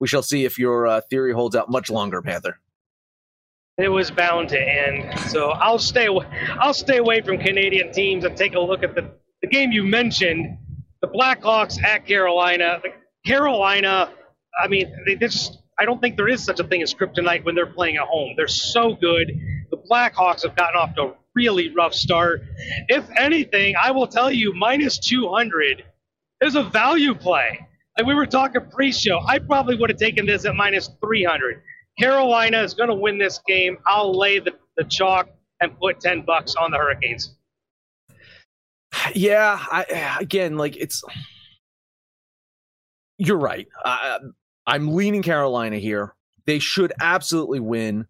we 0.00 0.08
shall 0.08 0.22
see 0.22 0.44
if 0.44 0.58
your 0.58 0.86
uh, 0.86 1.00
theory 1.08 1.32
holds 1.32 1.56
out 1.56 1.70
much 1.70 1.88
longer, 1.90 2.20
Panther. 2.20 2.58
It 3.78 3.88
was 3.88 4.10
bound 4.10 4.50
to 4.50 4.60
end. 4.60 5.18
So 5.30 5.50
I'll 5.50 5.78
stay. 5.78 6.08
I'll 6.58 6.74
stay 6.74 6.98
away 6.98 7.22
from 7.22 7.38
Canadian 7.38 7.92
teams 7.92 8.24
and 8.24 8.36
take 8.36 8.54
a 8.54 8.60
look 8.60 8.82
at 8.82 8.94
the, 8.94 9.10
the 9.40 9.48
game 9.48 9.72
you 9.72 9.84
mentioned 9.84 10.58
the 11.02 11.08
Blackhawks 11.08 11.82
at 11.82 12.06
Carolina. 12.06 12.80
Carolina, 13.26 14.12
I 14.62 14.68
mean, 14.68 14.92
they 15.06 15.16
just 15.16 15.58
I 15.78 15.84
don't 15.86 16.00
think 16.00 16.16
there 16.16 16.28
is 16.28 16.44
such 16.44 16.60
a 16.60 16.64
thing 16.64 16.82
as 16.82 16.92
kryptonite 16.92 17.44
when 17.44 17.54
they're 17.54 17.66
playing 17.66 17.96
at 17.96 18.06
home. 18.06 18.34
They're 18.36 18.48
so 18.48 18.94
good. 18.94 19.32
The 19.70 19.78
Blackhawks 19.78 20.42
have 20.42 20.54
gotten 20.54 20.76
off 20.76 20.94
to 20.96 21.02
a 21.02 21.14
really 21.34 21.72
rough 21.74 21.94
start. 21.94 22.42
If 22.88 23.08
anything, 23.16 23.74
I 23.82 23.90
will 23.90 24.06
tell 24.06 24.30
you, 24.30 24.52
minus 24.54 24.98
200 24.98 25.84
is 26.42 26.54
a 26.54 26.64
value 26.64 27.14
play. 27.14 27.66
Like 27.96 28.06
we 28.06 28.14
were 28.14 28.26
talking 28.26 28.62
pre-show, 28.70 29.20
I 29.26 29.38
probably 29.38 29.76
would 29.76 29.90
have 29.90 29.98
taken 29.98 30.26
this 30.26 30.44
at 30.44 30.54
minus 30.54 30.90
300. 31.02 31.62
Carolina 31.98 32.62
is 32.62 32.74
going 32.74 32.88
to 32.88 32.94
win 32.94 33.18
this 33.18 33.40
game. 33.46 33.78
I'll 33.86 34.16
lay 34.16 34.38
the, 34.38 34.52
the 34.76 34.84
chalk 34.84 35.30
and 35.60 35.78
put 35.78 36.00
10 36.00 36.22
bucks 36.22 36.54
on 36.56 36.70
the 36.70 36.78
Hurricanes. 36.78 37.36
Yeah, 39.14 39.58
I, 39.70 40.16
again, 40.20 40.56
like 40.56 40.76
it's. 40.76 41.02
You're 43.18 43.38
right. 43.38 43.68
I, 43.84 44.18
I'm 44.66 44.94
leaning 44.94 45.22
Carolina 45.22 45.78
here. 45.78 46.14
They 46.46 46.58
should 46.58 46.92
absolutely 47.00 47.60
win. 47.60 48.06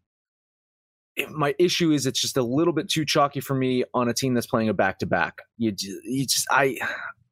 My 1.30 1.54
issue 1.58 1.90
is 1.90 2.06
it's 2.06 2.20
just 2.20 2.36
a 2.36 2.42
little 2.42 2.72
bit 2.72 2.88
too 2.88 3.04
chalky 3.04 3.40
for 3.40 3.54
me 3.54 3.84
on 3.92 4.08
a 4.08 4.14
team 4.14 4.34
that's 4.34 4.46
playing 4.46 4.68
a 4.68 4.74
back 4.74 4.98
to 5.00 5.06
back. 5.06 5.38
You, 5.58 5.74
you 6.04 6.26
just, 6.26 6.46
I, 6.50 6.78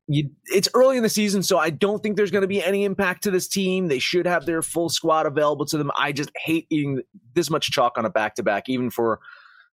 you, 0.09 0.31
it's 0.47 0.69
early 0.75 0.97
in 0.97 1.03
the 1.03 1.09
season, 1.09 1.43
so 1.43 1.59
I 1.59 1.71
don't 1.71 2.03
think 2.03 2.17
there's 2.17 2.31
going 2.33 2.43
to 2.43 2.49
be 2.49 2.63
any 2.63 2.85
impact 2.85 3.23
to 3.23 3.31
this 3.31 3.47
team. 3.47 3.87
They 3.87 4.01
should 4.01 4.27
have 4.27 4.45
their 4.45 4.61
full 4.63 4.89
squad 4.89 5.27
available 5.27 5.65
to 5.67 5.79
them. 5.79 5.91
I 5.97 6.13
just 6.13 6.31
hate 6.37 6.67
eating 6.71 7.03
this 7.35 7.49
much 7.49 7.71
chalk 7.71 7.97
on 7.97 8.05
a 8.05 8.11
back 8.11 8.35
to 8.35 8.43
back, 8.43 8.69
even 8.69 8.91
for 8.91 9.21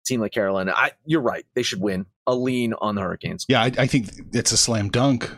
team 0.06 0.22
like 0.22 0.32
Carolina. 0.32 0.74
I, 0.76 0.92
you're 1.06 1.22
right; 1.22 1.46
they 1.56 1.64
should 1.64 1.82
win 1.82 2.06
a 2.28 2.36
lean 2.36 2.74
on 2.74 2.96
the 2.96 3.02
Hurricanes. 3.02 3.46
Yeah, 3.48 3.62
I, 3.62 3.72
I 3.78 3.88
think 3.88 4.10
it's 4.34 4.52
a 4.52 4.58
slam 4.58 4.90
dunk. 4.90 5.30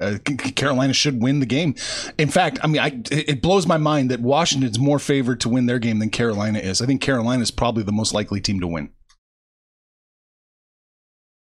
Uh, 0.00 0.18
Carolina 0.56 0.92
should 0.92 1.22
win 1.22 1.38
the 1.38 1.46
game. 1.46 1.74
In 2.18 2.28
fact, 2.28 2.58
I 2.62 2.66
mean, 2.66 2.80
I, 2.80 3.00
it 3.10 3.40
blows 3.40 3.66
my 3.66 3.78
mind 3.78 4.10
that 4.10 4.20
Washington's 4.20 4.78
more 4.78 4.98
favored 4.98 5.40
to 5.42 5.48
win 5.48 5.66
their 5.66 5.78
game 5.78 6.00
than 6.00 6.10
Carolina 6.10 6.58
is. 6.58 6.82
I 6.82 6.86
think 6.86 7.00
Carolina 7.00 7.42
is 7.42 7.50
probably 7.50 7.84
the 7.84 7.92
most 7.92 8.12
likely 8.12 8.40
team 8.40 8.60
to 8.60 8.66
win. 8.66 8.90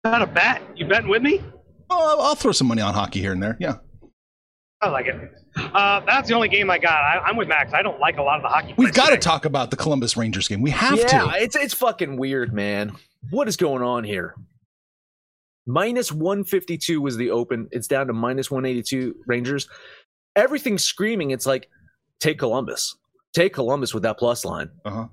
Not 0.03 0.21
a 0.21 0.27
bet. 0.27 0.61
You 0.75 0.85
betting 0.85 1.09
with 1.09 1.21
me? 1.21 1.41
Oh, 1.89 2.17
I'll 2.21 2.35
throw 2.35 2.51
some 2.51 2.67
money 2.67 2.81
on 2.81 2.93
hockey 2.93 3.21
here 3.21 3.31
and 3.31 3.41
there. 3.41 3.55
Yeah. 3.59 3.77
I 4.81 4.89
like 4.89 5.05
it. 5.05 5.15
Uh, 5.55 5.99
that's 6.05 6.27
the 6.27 6.33
only 6.33 6.49
game 6.49 6.69
I 6.69 6.79
got. 6.79 7.03
I, 7.03 7.29
am 7.29 7.37
with 7.37 7.47
Max. 7.47 7.71
I 7.73 7.83
don't 7.83 7.99
like 7.99 8.17
a 8.17 8.23
lot 8.23 8.37
of 8.37 8.41
the 8.41 8.49
hockey. 8.49 8.73
We've 8.77 8.93
got 8.93 9.11
to 9.11 9.17
talk 9.17 9.45
about 9.45 9.69
the 9.69 9.77
Columbus 9.77 10.17
Rangers 10.17 10.47
game. 10.47 10.61
We 10.61 10.71
have 10.71 10.97
yeah, 10.97 11.07
to. 11.07 11.15
Yeah, 11.15 11.33
it's 11.35 11.55
it's 11.55 11.73
fucking 11.73 12.17
weird, 12.17 12.51
man. 12.51 12.93
What 13.29 13.47
is 13.47 13.57
going 13.57 13.83
on 13.83 14.03
here? 14.03 14.35
Minus 15.67 16.11
152 16.11 16.99
was 16.99 17.17
the 17.17 17.29
open. 17.29 17.67
It's 17.71 17.87
down 17.87 18.07
to 18.07 18.13
minus 18.13 18.49
182 18.49 19.15
Rangers. 19.27 19.67
Everything's 20.35 20.83
screaming. 20.83 21.31
It's 21.31 21.45
like, 21.45 21.69
take 22.19 22.39
Columbus. 22.39 22.95
Take 23.33 23.53
Columbus 23.53 23.93
with 23.93 24.03
that 24.03 24.17
plus 24.17 24.43
line. 24.43 24.69
Uh-huh. 24.83 25.07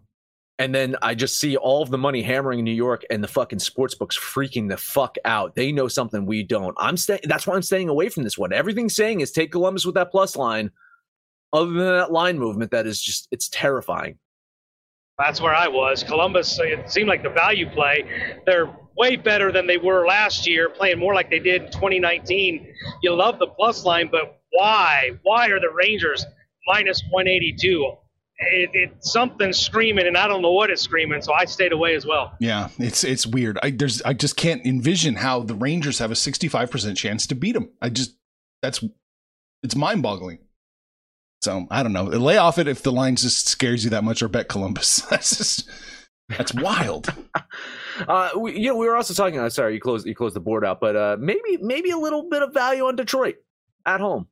And 0.61 0.75
then 0.75 0.97
I 1.03 1.15
just 1.15 1.39
see 1.39 1.57
all 1.57 1.83
of 1.83 1.91
the 1.91 1.99
money 1.99 2.21
hammering 2.21 2.65
New 2.65 2.73
York 2.73 3.05
and 3.11 3.23
the 3.23 3.29
fucking 3.29 3.61
sports 3.61 3.95
books 3.95 4.19
freaking 4.19 4.69
the 4.69 4.77
fuck 4.77 5.17
out. 5.25 5.55
They 5.55 5.71
know 5.71 5.87
something 5.87 6.27
we 6.27 6.43
don't. 6.43 6.75
I'm 6.79 6.97
staying. 6.97 7.21
That's 7.25 7.47
why 7.47 7.55
I'm 7.55 7.63
staying 7.63 7.89
away 7.89 8.09
from 8.09 8.25
this 8.25 8.37
one. 8.37 8.53
Everything's 8.53 8.97
saying 8.97 9.21
is 9.21 9.31
take 9.31 9.53
Columbus 9.53 9.87
with 9.87 9.95
that 9.95 10.11
plus 10.11 10.35
line. 10.35 10.71
Other 11.53 11.71
than 11.71 11.87
that 11.87 12.11
line 12.11 12.39
movement, 12.39 12.73
that 12.73 12.87
is 12.87 13.01
just 13.01 13.29
it's 13.31 13.49
terrifying. 13.49 14.19
That's 15.19 15.41
where 15.41 15.55
I 15.55 15.69
was. 15.69 16.03
Columbus. 16.03 16.59
It 16.61 16.91
seemed 16.91 17.09
like 17.09 17.23
the 17.23 17.31
value 17.31 17.71
play. 17.71 18.05
They're 18.45 18.75
way 18.97 19.17
better 19.17 19.51
than 19.53 19.67
they 19.67 19.79
were 19.79 20.07
last 20.07 20.47
year, 20.47 20.69
playing 20.69 20.99
more 20.99 21.15
like 21.15 21.31
they 21.31 21.39
did 21.39 21.63
in 21.63 21.73
2019. 21.73 22.75
You 23.03 23.15
love 23.15 23.39
the 23.39 23.47
plus 23.47 23.85
line, 23.85 24.09
but 24.11 24.41
why? 24.51 25.13
Why 25.23 25.49
are 25.49 25.61
the 25.61 25.71
Rangers 25.71 26.25
minus 26.67 27.03
182? 27.11 27.93
It, 28.39 28.71
it 28.73 29.05
something's 29.05 29.59
screaming, 29.59 30.07
and 30.07 30.17
I 30.17 30.29
don't 30.29 30.43
know 30.43 30.53
what 30.53 30.71
it's 30.71 30.83
screaming, 30.83 31.23
so 31.23 31.33
I 31.33 31.45
stayed 31.45 31.73
away 31.73 31.95
as 31.95 32.07
well. 32.07 32.35
Yeah, 32.41 32.69
it's 32.79 33.05
it's 33.05 33.27
weird. 33.27 33.59
I 33.63 33.71
there's 33.71 34.01
I 34.03 34.13
just 34.13 34.37
can't 34.37 34.65
envision 34.65 35.17
how 35.17 35.41
the 35.41 35.55
Rangers 35.55 35.99
have 35.99 36.11
a 36.11 36.15
65% 36.15 36.97
chance 36.97 37.27
to 37.27 37.35
beat 37.35 37.53
them. 37.53 37.71
I 37.83 37.89
just 37.89 38.17
that's 38.63 38.85
it's 39.63 39.75
mind-boggling. 39.75 40.39
So 41.43 41.67
I 41.71 41.83
don't 41.83 41.93
know. 41.93 42.05
Lay 42.05 42.37
off 42.37 42.59
it 42.59 42.69
if 42.69 42.83
the 42.83 42.93
line 42.93 43.17
just 43.17 43.49
scares 43.49 43.85
you 43.85 43.91
that 43.91 44.05
much, 44.05 44.23
or 44.23 44.29
bet 44.29 44.49
Columbus. 44.49 44.97
That's 45.11 45.37
just 45.37 45.69
that's 46.37 46.53
wild. 46.53 47.09
uh, 48.09 48.31
we, 48.37 48.59
you 48.59 48.69
know, 48.69 48.77
we 48.77 48.87
were 48.87 48.97
also 48.97 49.15
talking. 49.15 49.39
Uh, 49.39 49.49
sorry, 49.49 49.75
you 49.75 49.81
closed 49.81 50.07
you 50.07 50.15
closed 50.15 50.37
the 50.37 50.41
board 50.41 50.65
out, 50.65 50.79
but 50.79 50.95
uh, 50.95 51.17
maybe 51.19 51.57
maybe 51.61 51.91
a 51.91 51.97
little 51.97 52.29
bit 52.29 52.43
of 52.43 52.53
value 52.53 52.85
on 52.85 52.97
Detroit 52.97 53.37
at 53.87 54.01
home. 54.01 54.27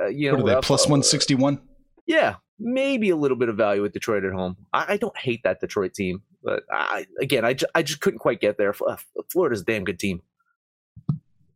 Uh, 0.00 0.08
you 0.08 0.30
know, 0.30 0.36
What 0.36 0.42
are 0.42 0.46
they, 0.46 0.54
uh, 0.56 0.60
plus 0.60 0.84
161? 0.86 1.60
Yeah, 2.06 2.34
maybe 2.62 3.10
a 3.10 3.16
little 3.16 3.36
bit 3.36 3.48
of 3.48 3.56
value 3.56 3.82
with 3.82 3.92
Detroit 3.92 4.24
at 4.24 4.32
home. 4.32 4.56
I, 4.72 4.94
I 4.94 4.96
don't 4.96 5.16
hate 5.16 5.42
that 5.44 5.60
Detroit 5.60 5.94
team, 5.94 6.22
but 6.42 6.62
I 6.70 7.06
again, 7.20 7.44
I, 7.44 7.54
ju- 7.54 7.66
I 7.74 7.82
just 7.82 8.00
couldn't 8.00 8.20
quite 8.20 8.40
get 8.40 8.56
there. 8.58 8.74
Uh, 8.86 8.96
Florida's 9.30 9.62
a 9.62 9.64
damn 9.64 9.84
good 9.84 9.98
team. 9.98 10.22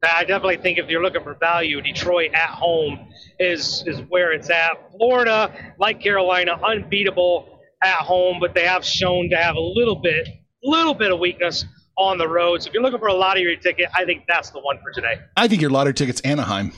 I 0.03 0.25
definitely 0.25 0.59
think 0.59 0.79
if 0.79 0.89
you're 0.89 1.03
looking 1.03 1.23
for 1.23 1.35
value, 1.35 1.81
Detroit 1.81 2.33
at 2.35 2.51
home 2.51 3.09
is 3.41 3.83
is 3.87 4.01
where 4.09 4.33
it's 4.33 4.51
at. 4.51 4.93
Florida, 4.97 5.75
like 5.79 6.01
Carolina, 6.01 6.61
unbeatable 6.63 7.61
at 7.83 7.97
home, 7.97 8.39
but 8.41 8.55
they 8.55 8.65
have 8.65 8.85
shown 8.85 9.31
to 9.31 9.37
have 9.37 9.57
a 9.57 9.61
little 9.61 9.97
bit, 9.97 10.29
little 10.63 10.95
bit 10.95 11.13
of 11.13 11.19
weakness 11.19 11.65
on 11.97 12.19
the 12.19 12.29
road. 12.29 12.63
So 12.63 12.69
if 12.69 12.75
you're 12.75 12.83
looking 12.83 12.99
for 12.99 13.09
a 13.09 13.15
lottery 13.15 13.57
ticket, 13.57 13.89
I 13.95 14.05
think 14.05 14.25
that's 14.29 14.51
the 14.51 14.61
one 14.61 14.79
for 14.83 14.93
today. 14.93 15.17
I 15.37 15.49
think 15.49 15.61
your 15.61 15.71
lottery 15.71 15.95
ticket's 15.95 16.21
Anaheim. 16.21 16.73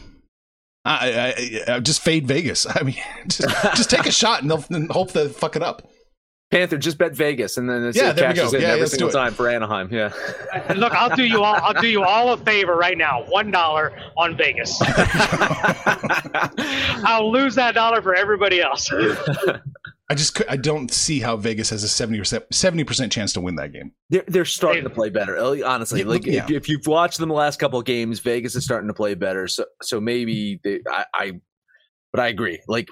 I, 0.91 1.35
I, 1.69 1.75
I 1.77 1.81
just 1.81 2.01
fade 2.01 2.27
Vegas. 2.27 2.67
I 2.69 2.83
mean, 2.83 2.97
just, 3.27 3.49
just 3.77 3.91
take 3.91 4.07
a 4.07 4.13
shot 4.23 4.43
and 4.43 4.51
they'll 4.51 4.65
and 4.71 4.91
hope 4.91 5.13
they 5.13 5.29
fuck 5.29 5.55
it 5.57 5.63
up. 5.63 5.83
Panther 6.51 6.79
just 6.79 6.97
bet 6.97 7.15
Vegas, 7.15 7.59
and 7.59 7.69
then 7.69 7.85
it's, 7.85 7.95
Yeah, 7.99 8.09
it 8.09 8.17
there 8.17 8.31
we 8.31 8.35
cashes 8.35 8.53
go. 8.53 8.57
in 8.57 8.63
Yeah, 8.63 8.69
every 8.71 8.81
let's 8.81 8.93
single 8.93 9.11
do 9.11 9.19
it. 9.19 9.21
time 9.21 9.35
for 9.35 9.51
Anaheim. 9.51 9.91
Yeah, 9.93 10.11
And 10.67 10.79
look, 10.79 10.95
I'll 10.95 11.15
do 11.15 11.25
you 11.25 11.43
all. 11.45 11.57
I'll 11.57 11.79
do 11.79 11.89
you 11.89 12.03
all 12.05 12.33
a 12.33 12.39
favor 12.39 12.75
right 12.75 12.97
now. 12.97 13.23
One 13.25 13.51
dollar 13.51 13.93
on 14.17 14.35
Vegas. 14.35 14.81
I'll 17.05 17.31
lose 17.31 17.55
that 17.57 17.73
dollar 17.75 18.01
for 18.03 18.15
everybody 18.15 18.63
else. 18.63 18.91
I 20.11 20.15
just 20.15 20.41
I 20.49 20.57
don't 20.57 20.91
see 20.91 21.21
how 21.21 21.37
Vegas 21.37 21.69
has 21.71 21.85
a 21.85 21.87
70% 21.87 22.49
70% 22.49 23.11
chance 23.11 23.35
to 23.35 23.41
win 23.43 23.57
that 23.57 23.73
game. 23.73 23.93
they're 24.09 24.25
they're 24.27 24.45
starting 24.47 24.85
to 24.85 24.91
play 24.91 25.11
better. 25.11 25.37
Honestly, 25.39 26.01
Yeah, 26.01 26.07
like 26.07 26.25
yeah. 26.25 26.45
if, 26.45 26.51
if 26.51 26.69
you've 26.69 26.87
watched 26.87 27.19
them 27.19 27.29
the 27.29 27.35
last 27.35 27.59
couple 27.59 27.79
of 27.79 27.85
games, 27.85 28.21
Vegas 28.21 28.55
is 28.55 28.65
starting 28.65 28.89
to 28.89 28.95
play 28.95 29.15
better. 29.15 29.47
So 29.49 29.67
so 29.83 30.01
maybe 30.01 30.61
they, 30.65 30.81
I, 30.89 31.05
I, 31.13 31.33
but 32.13 32.21
I 32.21 32.29
agree. 32.29 32.63
Like 32.67 32.89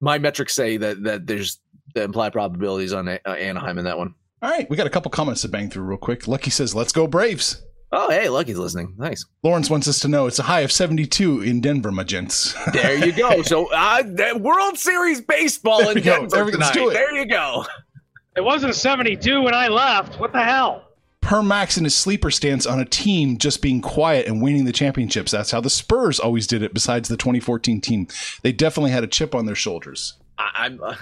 my 0.00 0.18
metrics 0.18 0.54
say 0.54 0.76
that 0.76 1.02
that 1.02 1.26
there's 1.26 1.60
the 1.94 2.02
implied 2.04 2.32
probabilities 2.32 2.92
on 2.92 3.08
uh, 3.08 3.18
Anaheim 3.26 3.78
in 3.78 3.84
that 3.86 3.98
one. 3.98 4.14
All 4.42 4.50
right, 4.50 4.68
we 4.70 4.76
got 4.76 4.86
a 4.86 4.90
couple 4.90 5.10
comments 5.10 5.42
to 5.42 5.48
bang 5.48 5.70
through 5.70 5.84
real 5.84 5.98
quick. 5.98 6.28
Lucky 6.28 6.50
says, 6.50 6.74
"Let's 6.74 6.92
go 6.92 7.06
Braves." 7.08 7.62
Oh, 7.94 8.10
hey, 8.10 8.30
Lucky's 8.30 8.56
listening. 8.56 8.94
Nice. 8.96 9.26
Lawrence 9.42 9.68
wants 9.68 9.86
us 9.86 9.98
to 10.00 10.08
know 10.08 10.26
it's 10.26 10.38
a 10.38 10.44
high 10.44 10.60
of 10.60 10.72
72 10.72 11.42
in 11.42 11.60
Denver, 11.60 11.92
my 11.92 12.04
gents. 12.04 12.54
There 12.72 13.04
you 13.04 13.12
go. 13.12 13.42
So 13.42 13.70
uh, 13.70 14.02
World 14.38 14.78
Series 14.78 15.20
baseball 15.20 15.80
There 15.80 15.96
in. 15.98 16.02
Denver 16.02 16.28
There 16.28 16.44
we. 16.46 16.52
Let's 16.52 16.70
tonight. 16.70 16.84
do 16.84 16.90
it. 16.90 16.94
There 16.94 17.14
you 17.14 17.26
go. 17.26 17.66
It 18.34 18.40
wasn't 18.40 18.74
72 18.74 19.42
when 19.42 19.52
I 19.52 19.68
left. 19.68 20.18
What 20.18 20.32
the 20.32 20.42
hell? 20.42 20.88
Per 21.20 21.42
Max 21.42 21.76
in 21.76 21.84
his 21.84 21.94
sleeper 21.94 22.30
stance 22.30 22.66
on 22.66 22.80
a 22.80 22.84
team 22.84 23.36
just 23.36 23.60
being 23.60 23.82
quiet 23.82 24.26
and 24.26 24.42
winning 24.42 24.64
the 24.64 24.72
championships. 24.72 25.30
That's 25.30 25.50
how 25.50 25.60
the 25.60 25.70
Spurs 25.70 26.18
always 26.18 26.46
did 26.46 26.62
it, 26.62 26.72
besides 26.72 27.08
the 27.10 27.16
2014 27.18 27.80
team. 27.82 28.08
They 28.42 28.52
definitely 28.52 28.90
had 28.90 29.04
a 29.04 29.06
chip 29.06 29.34
on 29.34 29.44
their 29.44 29.54
shoulders. 29.54 30.14
I, 30.38 30.50
I'm 30.54 30.80
uh, 30.82 30.94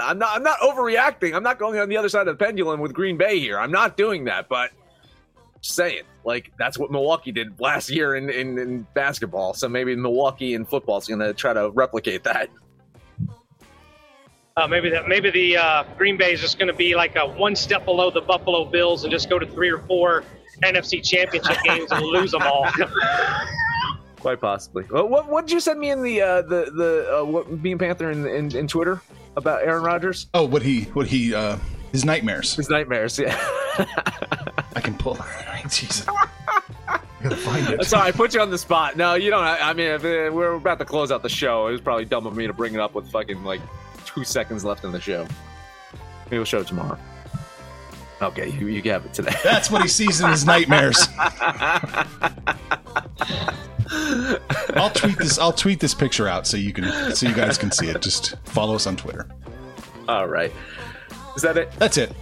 I'm 0.00 0.18
not 0.18 0.34
I'm 0.34 0.42
not 0.42 0.58
overreacting. 0.60 1.34
I'm 1.36 1.42
not 1.42 1.58
going 1.58 1.78
on 1.78 1.90
the 1.90 1.96
other 1.98 2.08
side 2.08 2.26
of 2.26 2.38
the 2.38 2.44
pendulum 2.44 2.80
with 2.80 2.94
Green 2.94 3.18
Bay 3.18 3.38
here. 3.38 3.58
I'm 3.58 3.70
not 3.70 3.98
doing 3.98 4.24
that, 4.24 4.48
but 4.48 4.70
just 5.66 5.76
saying, 5.76 6.02
like 6.24 6.52
that's 6.58 6.78
what 6.78 6.90
Milwaukee 6.90 7.32
did 7.32 7.60
last 7.60 7.90
year 7.90 8.16
in, 8.16 8.30
in, 8.30 8.58
in 8.58 8.86
basketball. 8.94 9.54
So 9.54 9.68
maybe 9.68 9.94
Milwaukee 9.96 10.54
in 10.54 10.64
football 10.64 10.98
is 10.98 11.06
going 11.06 11.20
to 11.20 11.34
try 11.34 11.52
to 11.52 11.70
replicate 11.70 12.24
that. 12.24 12.50
Uh, 14.56 14.66
maybe 14.66 14.88
that 14.88 15.06
maybe 15.06 15.30
the 15.30 15.56
uh, 15.56 15.84
Green 15.98 16.16
Bay 16.16 16.32
is 16.32 16.40
just 16.40 16.58
going 16.58 16.68
to 16.68 16.76
be 16.76 16.94
like 16.94 17.14
a 17.16 17.26
one 17.26 17.54
step 17.54 17.84
below 17.84 18.10
the 18.10 18.22
Buffalo 18.22 18.64
Bills 18.64 19.04
and 19.04 19.10
just 19.10 19.28
go 19.28 19.38
to 19.38 19.46
three 19.46 19.70
or 19.70 19.78
four 19.80 20.24
NFC 20.62 21.04
Championship 21.04 21.58
games 21.62 21.92
and 21.92 22.02
lose 22.06 22.30
them 22.30 22.42
all. 22.42 22.66
Quite 24.20 24.40
possibly. 24.40 24.84
What 24.84 25.10
what 25.10 25.28
what 25.28 25.46
did 25.46 25.52
you 25.52 25.60
send 25.60 25.78
me 25.78 25.90
in 25.90 26.02
the 26.02 26.22
uh, 26.22 26.42
the 26.42 26.70
the 26.74 27.18
uh, 27.20 27.24
what 27.24 27.62
Bean 27.62 27.76
Panther 27.76 28.10
in, 28.10 28.26
in 28.26 28.56
in 28.56 28.66
Twitter 28.66 29.02
about 29.36 29.62
Aaron 29.62 29.82
Rodgers? 29.82 30.28
Oh, 30.32 30.46
what 30.46 30.62
he, 30.62 30.84
what 30.94 31.06
he, 31.06 31.34
uh, 31.34 31.58
his 31.92 32.04
nightmares. 32.04 32.54
His 32.54 32.70
nightmares. 32.70 33.18
Yeah. 33.18 33.36
I 34.74 34.80
can 34.82 34.96
pull. 34.96 35.18
Jesus. 35.70 36.06
I 36.08 37.00
gotta 37.22 37.36
find 37.36 37.68
it. 37.68 37.84
Sorry, 37.84 38.08
I 38.08 38.12
put 38.12 38.34
you 38.34 38.40
on 38.40 38.50
the 38.50 38.58
spot. 38.58 38.96
No, 38.96 39.14
you 39.14 39.30
don't. 39.30 39.42
I, 39.42 39.70
I 39.70 39.72
mean, 39.72 39.86
if 39.86 40.04
uh, 40.04 40.32
we're 40.34 40.54
about 40.54 40.78
to 40.78 40.84
close 40.84 41.10
out 41.10 41.22
the 41.22 41.28
show, 41.28 41.66
it 41.68 41.72
was 41.72 41.80
probably 41.80 42.04
dumb 42.04 42.26
of 42.26 42.36
me 42.36 42.46
to 42.46 42.52
bring 42.52 42.74
it 42.74 42.80
up 42.80 42.94
with 42.94 43.10
fucking 43.10 43.42
like 43.44 43.60
two 44.04 44.24
seconds 44.24 44.64
left 44.64 44.84
in 44.84 44.92
the 44.92 45.00
show. 45.00 45.26
Maybe 46.26 46.38
we'll 46.38 46.44
show 46.44 46.60
it 46.60 46.66
tomorrow. 46.66 46.98
Okay, 48.22 48.50
you, 48.50 48.68
you 48.68 48.82
have 48.90 49.04
it 49.04 49.12
today. 49.12 49.34
That's 49.44 49.70
what 49.70 49.82
he 49.82 49.88
sees 49.88 50.20
in 50.20 50.30
his 50.30 50.46
nightmares. 50.46 51.08
I'll 54.74 54.90
tweet 54.90 55.18
this. 55.18 55.38
I'll 55.38 55.52
tweet 55.52 55.80
this 55.80 55.94
picture 55.94 56.26
out 56.26 56.46
so 56.46 56.56
you 56.56 56.72
can, 56.72 57.14
so 57.14 57.28
you 57.28 57.34
guys 57.34 57.58
can 57.58 57.70
see 57.70 57.88
it. 57.88 58.00
Just 58.00 58.36
follow 58.44 58.74
us 58.74 58.86
on 58.86 58.96
Twitter. 58.96 59.28
All 60.08 60.26
right. 60.28 60.52
Is 61.36 61.42
that 61.42 61.56
it? 61.58 61.70
That's 61.72 61.98
it. 61.98 62.12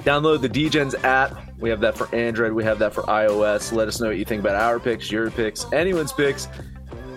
Download 0.00 0.40
the 0.40 0.48
DGens 0.48 0.94
app. 1.04 1.45
We 1.58 1.70
have 1.70 1.80
that 1.80 1.96
for 1.96 2.14
Android. 2.14 2.52
We 2.52 2.64
have 2.64 2.78
that 2.80 2.92
for 2.92 3.02
iOS. 3.02 3.72
Let 3.72 3.88
us 3.88 4.00
know 4.00 4.08
what 4.08 4.18
you 4.18 4.24
think 4.24 4.40
about 4.40 4.56
our 4.56 4.78
picks, 4.78 5.10
your 5.10 5.30
picks, 5.30 5.70
anyone's 5.72 6.12
picks. 6.12 6.48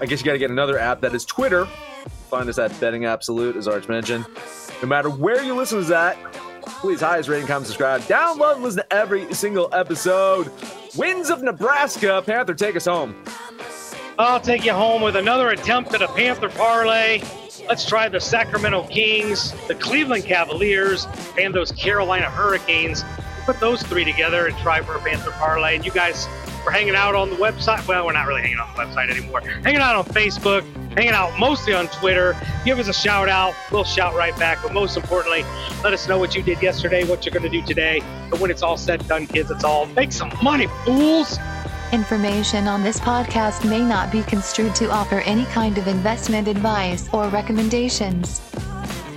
I 0.02 0.06
guess 0.06 0.22
you 0.22 0.26
got 0.26 0.34
to 0.34 0.40
get 0.40 0.50
another 0.50 0.80
app 0.80 1.02
that 1.02 1.14
is 1.14 1.26
Twitter. 1.26 1.66
Find 2.30 2.48
us 2.48 2.58
at 2.58 2.78
Betting 2.80 3.06
Absolute, 3.06 3.56
as 3.56 3.68
Arch 3.68 3.90
mentioned. 3.90 4.26
No 4.82 4.88
matter 4.88 5.10
where 5.10 5.44
you 5.44 5.56
listen 5.56 5.82
to 5.82 5.86
that, 5.90 6.18
please 6.62 7.02
highest 7.02 7.28
rating, 7.28 7.48
comment, 7.48 7.68
subscribe, 7.68 8.02
download, 8.02 8.56
and 8.56 8.64
listen 8.64 8.84
to 8.84 8.94
every 8.94 9.34
single 9.34 9.68
episode. 9.74 10.52
Winds 10.96 11.30
of 11.30 11.42
Nebraska. 11.42 12.24
Panther, 12.26 12.54
take 12.54 12.76
us 12.76 12.86
home. 12.86 13.22
I'll 14.18 14.40
take 14.40 14.64
you 14.64 14.74
home 14.74 15.02
with 15.02 15.16
another 15.16 15.50
attempt 15.50 15.94
at 15.94 16.02
a 16.02 16.08
Panther 16.10 16.50
parlay. 16.50 17.22
Let's 17.68 17.88
try 17.88 18.10
the 18.10 18.20
Sacramento 18.20 18.84
Kings, 18.88 19.54
the 19.68 19.76
Cleveland 19.76 20.24
Cavaliers, 20.24 21.08
and 21.38 21.54
those 21.54 21.72
Carolina 21.72 22.30
Hurricanes. 22.30 23.04
Put 23.40 23.60
those 23.60 23.82
three 23.84 24.04
together 24.04 24.48
and 24.48 24.58
try 24.58 24.82
for 24.82 24.96
a 24.96 25.00
Panther 25.00 25.32
parlay. 25.32 25.76
And 25.76 25.86
you 25.86 25.92
guys 25.92 26.28
were 26.66 26.72
hanging 26.72 26.96
out 26.96 27.16
on 27.16 27.30
the 27.30 27.36
website. 27.36 27.86
Well, 27.88 28.06
we're 28.06 28.14
not 28.14 28.28
really 28.28 28.42
hanging 28.42 28.60
out 28.60 28.70
on 28.70 28.76
the 28.76 28.82
website 28.82 29.10
anymore. 29.10 29.42
Hanging 29.42 29.82
out 29.82 29.96
on 29.96 30.06
Facebook, 30.06 30.64
hanging 30.94 31.14
out 31.14 31.38
mostly 31.40 31.74
on 31.74 31.88
Twitter. 31.88 32.36
Give 32.66 32.80
us 32.80 32.88
a 32.88 32.94
shout 32.94 33.30
out. 33.30 33.54
We'll 33.72 33.84
shout 33.84 34.16
right 34.16 34.38
back. 34.38 34.60
But 34.62 34.74
most 34.74 34.98
importantly, 34.98 35.44
let 35.84 35.94
us 35.94 36.08
know 36.08 36.18
what 36.18 36.36
you 36.36 36.44
did 36.44 36.62
yesterday, 36.62 37.04
what 37.04 37.26
you're 37.26 37.34
going 37.34 37.50
to 37.50 37.50
do 37.50 37.66
today. 37.66 38.02
And 38.32 38.40
when 38.40 38.52
it's 38.52 38.62
all 38.62 38.78
said 38.78 39.00
and 39.00 39.10
done, 39.10 39.28
kids, 39.28 39.52
it's 39.52 39.64
all 39.64 39.86
make 39.88 40.12
some 40.12 40.32
money, 40.42 40.68
fools. 40.86 41.38
Information 41.92 42.68
on 42.68 42.84
this 42.84 43.00
podcast 43.00 43.68
may 43.68 43.82
not 43.82 44.12
be 44.12 44.22
construed 44.24 44.76
to 44.76 44.92
offer 44.92 45.22
any 45.22 45.46
kind 45.46 45.78
of 45.80 45.88
investment 45.88 46.48
advice 46.48 47.10
or 47.12 47.30
recommendations. 47.30 48.42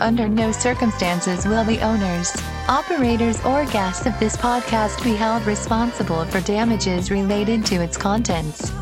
Under 0.01 0.29
no 0.29 0.53
circumstances 0.53 1.47
will 1.47 1.65
the 1.65 1.81
owners, 1.81 2.35
operators, 2.69 3.45
or 3.45 3.65
guests 3.67 4.07
of 4.07 4.19
this 4.19 4.37
podcast 4.37 5.03
be 5.03 5.15
held 5.15 5.45
responsible 5.47 6.25
for 6.27 6.41
damages 6.41 7.11
related 7.11 7.65
to 7.67 7.77
its 7.77 7.97
contents. 7.97 8.73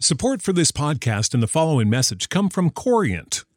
Support 0.00 0.42
for 0.42 0.52
this 0.52 0.72
podcast 0.72 1.32
and 1.32 1.42
the 1.42 1.46
following 1.46 1.88
message 1.88 2.28
come 2.28 2.48
from 2.48 2.70
Corient. 2.70 3.44